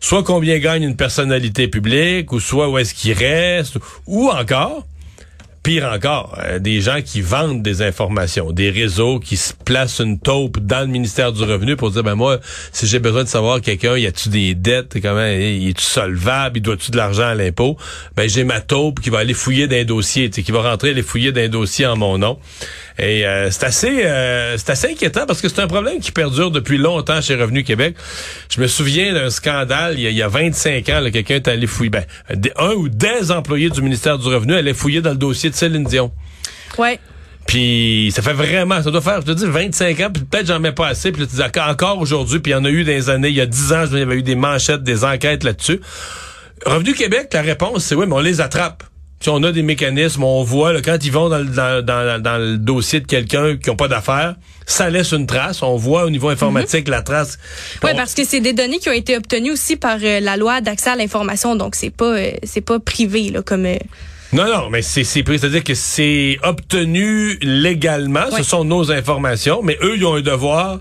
soit 0.00 0.22
combien 0.22 0.58
gagne 0.58 0.84
une 0.84 0.96
personnalité 0.96 1.68
publique, 1.68 2.32
ou 2.32 2.40
soit 2.40 2.68
où 2.68 2.78
est-ce 2.78 2.94
qu'il 2.94 3.12
reste, 3.12 3.78
ou 4.06 4.30
encore, 4.30 4.86
pire 5.66 5.90
encore, 5.92 6.38
euh, 6.38 6.60
des 6.60 6.80
gens 6.80 7.02
qui 7.04 7.20
vendent 7.20 7.60
des 7.60 7.82
informations, 7.82 8.52
des 8.52 8.70
réseaux 8.70 9.18
qui 9.18 9.36
se 9.36 9.52
placent 9.52 9.98
une 9.98 10.20
taupe 10.20 10.60
dans 10.60 10.82
le 10.82 10.86
ministère 10.86 11.32
du 11.32 11.42
Revenu 11.42 11.74
pour 11.74 11.90
dire, 11.90 12.04
ben 12.04 12.14
moi, 12.14 12.38
si 12.70 12.86
j'ai 12.86 13.00
besoin 13.00 13.24
de 13.24 13.28
savoir 13.28 13.60
quelqu'un, 13.60 13.96
y 13.96 14.06
a-tu 14.06 14.28
des 14.28 14.54
dettes, 14.54 15.02
comment, 15.02 15.26
y 15.26 15.70
est-tu 15.70 15.82
solvable, 15.82 16.58
il 16.58 16.60
doit-tu 16.60 16.92
de 16.92 16.96
l'argent 16.96 17.26
à 17.26 17.34
l'impôt, 17.34 17.76
ben 18.14 18.28
j'ai 18.28 18.44
ma 18.44 18.60
taupe 18.60 19.00
qui 19.00 19.10
va 19.10 19.18
aller 19.18 19.34
fouiller 19.34 19.66
d'un 19.66 19.82
dossier, 19.82 20.30
qui 20.30 20.52
va 20.52 20.62
rentrer 20.62 20.90
aller 20.90 21.02
fouiller 21.02 21.32
d'un 21.32 21.48
dossier 21.48 21.84
en 21.84 21.96
mon 21.96 22.16
nom. 22.16 22.38
Et 22.98 23.26
euh, 23.26 23.50
c'est 23.50 23.64
assez, 23.64 24.04
euh, 24.04 24.56
c'est 24.56 24.70
assez 24.70 24.92
inquiétant 24.92 25.26
parce 25.26 25.42
que 25.42 25.48
c'est 25.48 25.60
un 25.60 25.66
problème 25.66 26.00
qui 26.00 26.12
perdure 26.12 26.50
depuis 26.50 26.78
longtemps 26.78 27.20
chez 27.20 27.34
Revenu 27.34 27.62
Québec. 27.62 27.94
Je 28.54 28.60
me 28.60 28.66
souviens 28.66 29.12
d'un 29.12 29.28
scandale 29.28 29.94
il 29.98 30.02
y 30.02 30.06
a, 30.06 30.10
il 30.10 30.16
y 30.16 30.22
a 30.22 30.28
25 30.28 30.88
ans, 30.88 31.02
quelqu'un 31.12 31.34
est 31.34 31.48
allé 31.48 31.66
fouiller, 31.66 31.90
ben, 31.90 32.04
un 32.56 32.72
ou 32.72 32.88
des 32.88 33.32
employés 33.32 33.68
du 33.68 33.82
ministère 33.82 34.16
du 34.18 34.28
Revenu 34.28 34.54
allaient 34.54 34.72
fouiller 34.72 35.02
dans 35.02 35.10
le 35.10 35.16
dossier 35.16 35.50
de 35.50 35.55
Céline 35.56 35.84
Dion. 35.84 36.12
Ouais. 36.78 36.98
Puis 37.46 38.12
ça 38.14 38.22
fait 38.22 38.32
vraiment, 38.32 38.82
ça 38.82 38.90
doit 38.90 39.00
faire, 39.00 39.20
je 39.20 39.26
te 39.26 39.30
dis, 39.32 39.46
25 39.46 40.00
ans, 40.00 40.10
puis 40.12 40.24
peut-être 40.24 40.46
j'en 40.48 40.58
mets 40.58 40.72
pas 40.72 40.88
assez, 40.88 41.12
puis 41.12 41.26
tu 41.28 41.36
dis 41.36 41.42
encore- 41.60 41.98
aujourd'hui, 42.00 42.40
puis 42.40 42.50
il 42.50 42.54
y 42.54 42.58
en 42.58 42.64
a 42.64 42.68
eu 42.70 42.82
des 42.82 43.08
années, 43.08 43.28
il 43.28 43.36
y 43.36 43.40
a 43.40 43.46
10 43.46 43.72
ans, 43.72 43.84
il 43.92 43.98
y 43.98 44.02
avait 44.02 44.16
eu 44.16 44.22
des 44.22 44.34
manchettes, 44.34 44.82
des 44.82 45.04
enquêtes 45.04 45.44
là-dessus. 45.44 45.80
Revenu 46.64 46.94
Québec, 46.94 47.28
la 47.32 47.42
réponse, 47.42 47.84
c'est 47.84 47.94
oui, 47.94 48.06
mais 48.08 48.14
on 48.14 48.20
les 48.20 48.40
attrape. 48.40 48.82
Si 49.20 49.30
on 49.30 49.42
a 49.44 49.52
des 49.52 49.62
mécanismes, 49.62 50.24
on 50.24 50.42
voit 50.42 50.72
là, 50.72 50.82
quand 50.82 50.98
ils 51.02 51.10
vont 51.12 51.28
dans, 51.28 51.38
le- 51.38 51.44
dans, 51.46 51.84
dans, 51.84 52.20
dans 52.20 52.36
le 52.36 52.58
dossier 52.58 53.00
de 53.00 53.06
quelqu'un 53.06 53.56
qui 53.56 53.70
n'a 53.70 53.76
pas 53.76 53.88
d'affaires, 53.88 54.34
ça 54.66 54.90
laisse 54.90 55.12
une 55.12 55.26
trace. 55.26 55.62
On 55.62 55.76
voit 55.76 56.04
au 56.04 56.10
niveau 56.10 56.28
informatique 56.28 56.88
la 56.88 57.00
trace. 57.02 57.38
Oui, 57.82 57.90
On- 57.94 57.96
parce 57.96 58.12
que 58.14 58.24
c'est 58.24 58.40
des 58.40 58.52
données 58.52 58.78
qui 58.78 58.88
ont 58.90 58.92
été 58.92 59.16
obtenues 59.16 59.52
aussi 59.52 59.76
par 59.76 59.98
euh, 60.02 60.20
la 60.20 60.36
loi 60.36 60.60
d'accès 60.60 60.90
à 60.90 60.96
l'information, 60.96 61.54
donc 61.56 61.76
c'est 61.76 61.90
pas 61.90 62.16
euh, 62.18 62.32
c'est 62.42 62.60
pas 62.60 62.78
privé 62.80 63.30
là 63.30 63.42
comme. 63.42 63.64
euh, 63.66 63.76
Non, 64.32 64.46
non, 64.46 64.70
mais 64.70 64.82
c'est 64.82 65.04
c'est-à-dire 65.04 65.64
que 65.64 65.74
c'est 65.74 66.38
obtenu 66.42 67.38
légalement, 67.42 68.30
ce 68.36 68.42
sont 68.42 68.64
nos 68.64 68.90
informations, 68.90 69.62
mais 69.62 69.78
eux, 69.82 69.96
ils 69.96 70.04
ont 70.04 70.14
un 70.14 70.20
devoir 70.20 70.80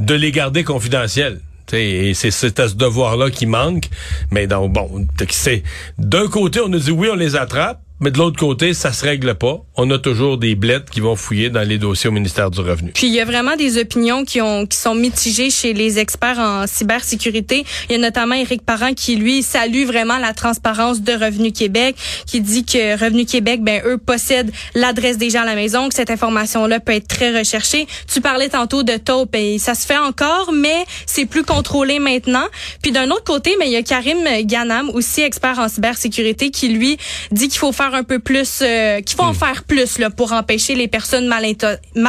de 0.00 0.14
les 0.14 0.32
garder 0.32 0.64
confidentielles. 0.64 1.40
Et 1.72 2.14
c'est 2.14 2.30
c'est 2.30 2.60
à 2.60 2.68
ce 2.68 2.74
devoir-là 2.74 3.30
qui 3.30 3.44
manque. 3.46 3.88
Mais 4.30 4.46
donc, 4.46 4.72
bon, 4.72 5.06
c'est 5.28 5.62
d'un 5.98 6.26
côté, 6.28 6.60
on 6.60 6.68
nous 6.68 6.78
dit 6.78 6.90
oui, 6.90 7.08
on 7.12 7.16
les 7.16 7.36
attrape, 7.36 7.80
mais 8.00 8.10
de 8.10 8.18
l'autre 8.18 8.38
côté, 8.38 8.74
ça 8.74 8.92
se 8.92 9.04
règle 9.04 9.34
pas. 9.34 9.58
On 9.76 9.90
a 9.90 9.98
toujours 9.98 10.38
des 10.38 10.54
blettes 10.54 10.88
qui 10.90 11.00
vont 11.00 11.16
fouiller 11.16 11.50
dans 11.50 11.66
les 11.66 11.78
dossiers 11.78 12.08
au 12.08 12.12
ministère 12.12 12.50
du 12.50 12.60
Revenu. 12.60 12.92
Puis 12.92 13.08
il 13.08 13.12
y 13.12 13.20
a 13.20 13.24
vraiment 13.24 13.56
des 13.56 13.78
opinions 13.78 14.24
qui 14.24 14.40
ont 14.40 14.66
qui 14.66 14.76
sont 14.76 14.94
mitigées 14.94 15.50
chez 15.50 15.72
les 15.72 15.98
experts 15.98 16.38
en 16.38 16.66
cybersécurité. 16.66 17.64
Il 17.88 17.92
y 17.92 17.94
a 17.96 17.98
notamment 17.98 18.34
Éric 18.34 18.62
Parent 18.62 18.94
qui 18.94 19.16
lui 19.16 19.42
salue 19.42 19.84
vraiment 19.84 20.18
la 20.18 20.32
transparence 20.32 21.00
de 21.00 21.12
Revenu 21.12 21.52
Québec, 21.52 21.96
qui 22.26 22.40
dit 22.40 22.64
que 22.64 22.98
Revenu 22.98 23.24
Québec 23.24 23.62
ben 23.62 23.82
eux 23.84 23.98
possèdent 23.98 24.52
l'adresse 24.74 25.18
des 25.18 25.30
gens 25.30 25.42
à 25.42 25.46
la 25.46 25.54
maison, 25.56 25.88
que 25.88 25.94
cette 25.94 26.10
information 26.10 26.66
là 26.66 26.78
peut 26.80 26.92
être 26.92 27.08
très 27.08 27.36
recherchée. 27.36 27.86
Tu 28.12 28.20
parlais 28.20 28.48
tantôt 28.48 28.84
de 28.84 28.96
taupe 28.96 29.34
et 29.34 29.58
ça 29.58 29.74
se 29.74 29.86
fait 29.86 29.98
encore 29.98 30.52
mais 30.52 30.84
c'est 31.06 31.26
plus 31.26 31.44
contrôlé 31.44 31.98
maintenant. 31.98 32.46
Puis 32.82 32.92
d'un 32.92 33.10
autre 33.10 33.24
côté, 33.24 33.56
mais 33.58 33.66
il 33.66 33.72
y 33.72 33.76
a 33.76 33.82
Karim 33.82 34.18
Ganam 34.42 34.88
aussi 34.90 35.22
expert 35.22 35.58
en 35.58 35.68
cybersécurité 35.68 36.50
qui 36.50 36.68
lui 36.68 36.96
dit 37.32 37.48
qu'il 37.48 37.58
faut 37.58 37.72
faire 37.72 37.87
faire 37.88 37.98
un 37.98 38.04
peu 38.04 38.18
plus, 38.18 38.60
euh, 38.62 39.00
qu'il 39.00 39.16
faut 39.16 39.24
en 39.24 39.34
faire 39.34 39.64
plus 39.64 39.98
là 39.98 40.10
pour 40.10 40.32
empêcher 40.32 40.74
les 40.74 40.88
personnes 40.88 41.26
mal, 41.26 41.44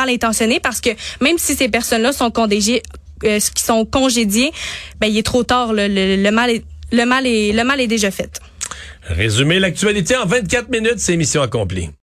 intentionnées, 0.10 0.60
parce 0.60 0.82
que 0.82 0.90
même 1.22 1.38
si 1.38 1.56
ces 1.56 1.70
personnes-là 1.70 2.12
sont 2.12 2.32
congédiées, 2.32 2.84
euh, 3.24 3.40
qui 3.40 3.64
sont 3.64 3.86
congédiées, 3.86 4.52
ben 5.00 5.08
il 5.08 5.18
est 5.18 5.26
trop 5.26 5.44
tard. 5.44 5.74
là. 5.74 5.88
Le, 5.88 6.16
le 6.16 6.32
mal 6.32 6.50
est, 6.50 6.64
le 6.92 7.06
mal 7.06 7.26
est, 7.28 7.52
le 7.52 7.64
mal 7.64 7.80
est 7.80 7.88
déjà 7.88 8.12
fait. 8.12 8.40
Résumer 9.04 9.60
l'actualité 9.60 10.16
en 10.16 10.26
24 10.26 10.70
minutes, 10.70 11.00
c'est 11.00 11.16
mission 11.18 11.42
accomplie. 11.42 11.90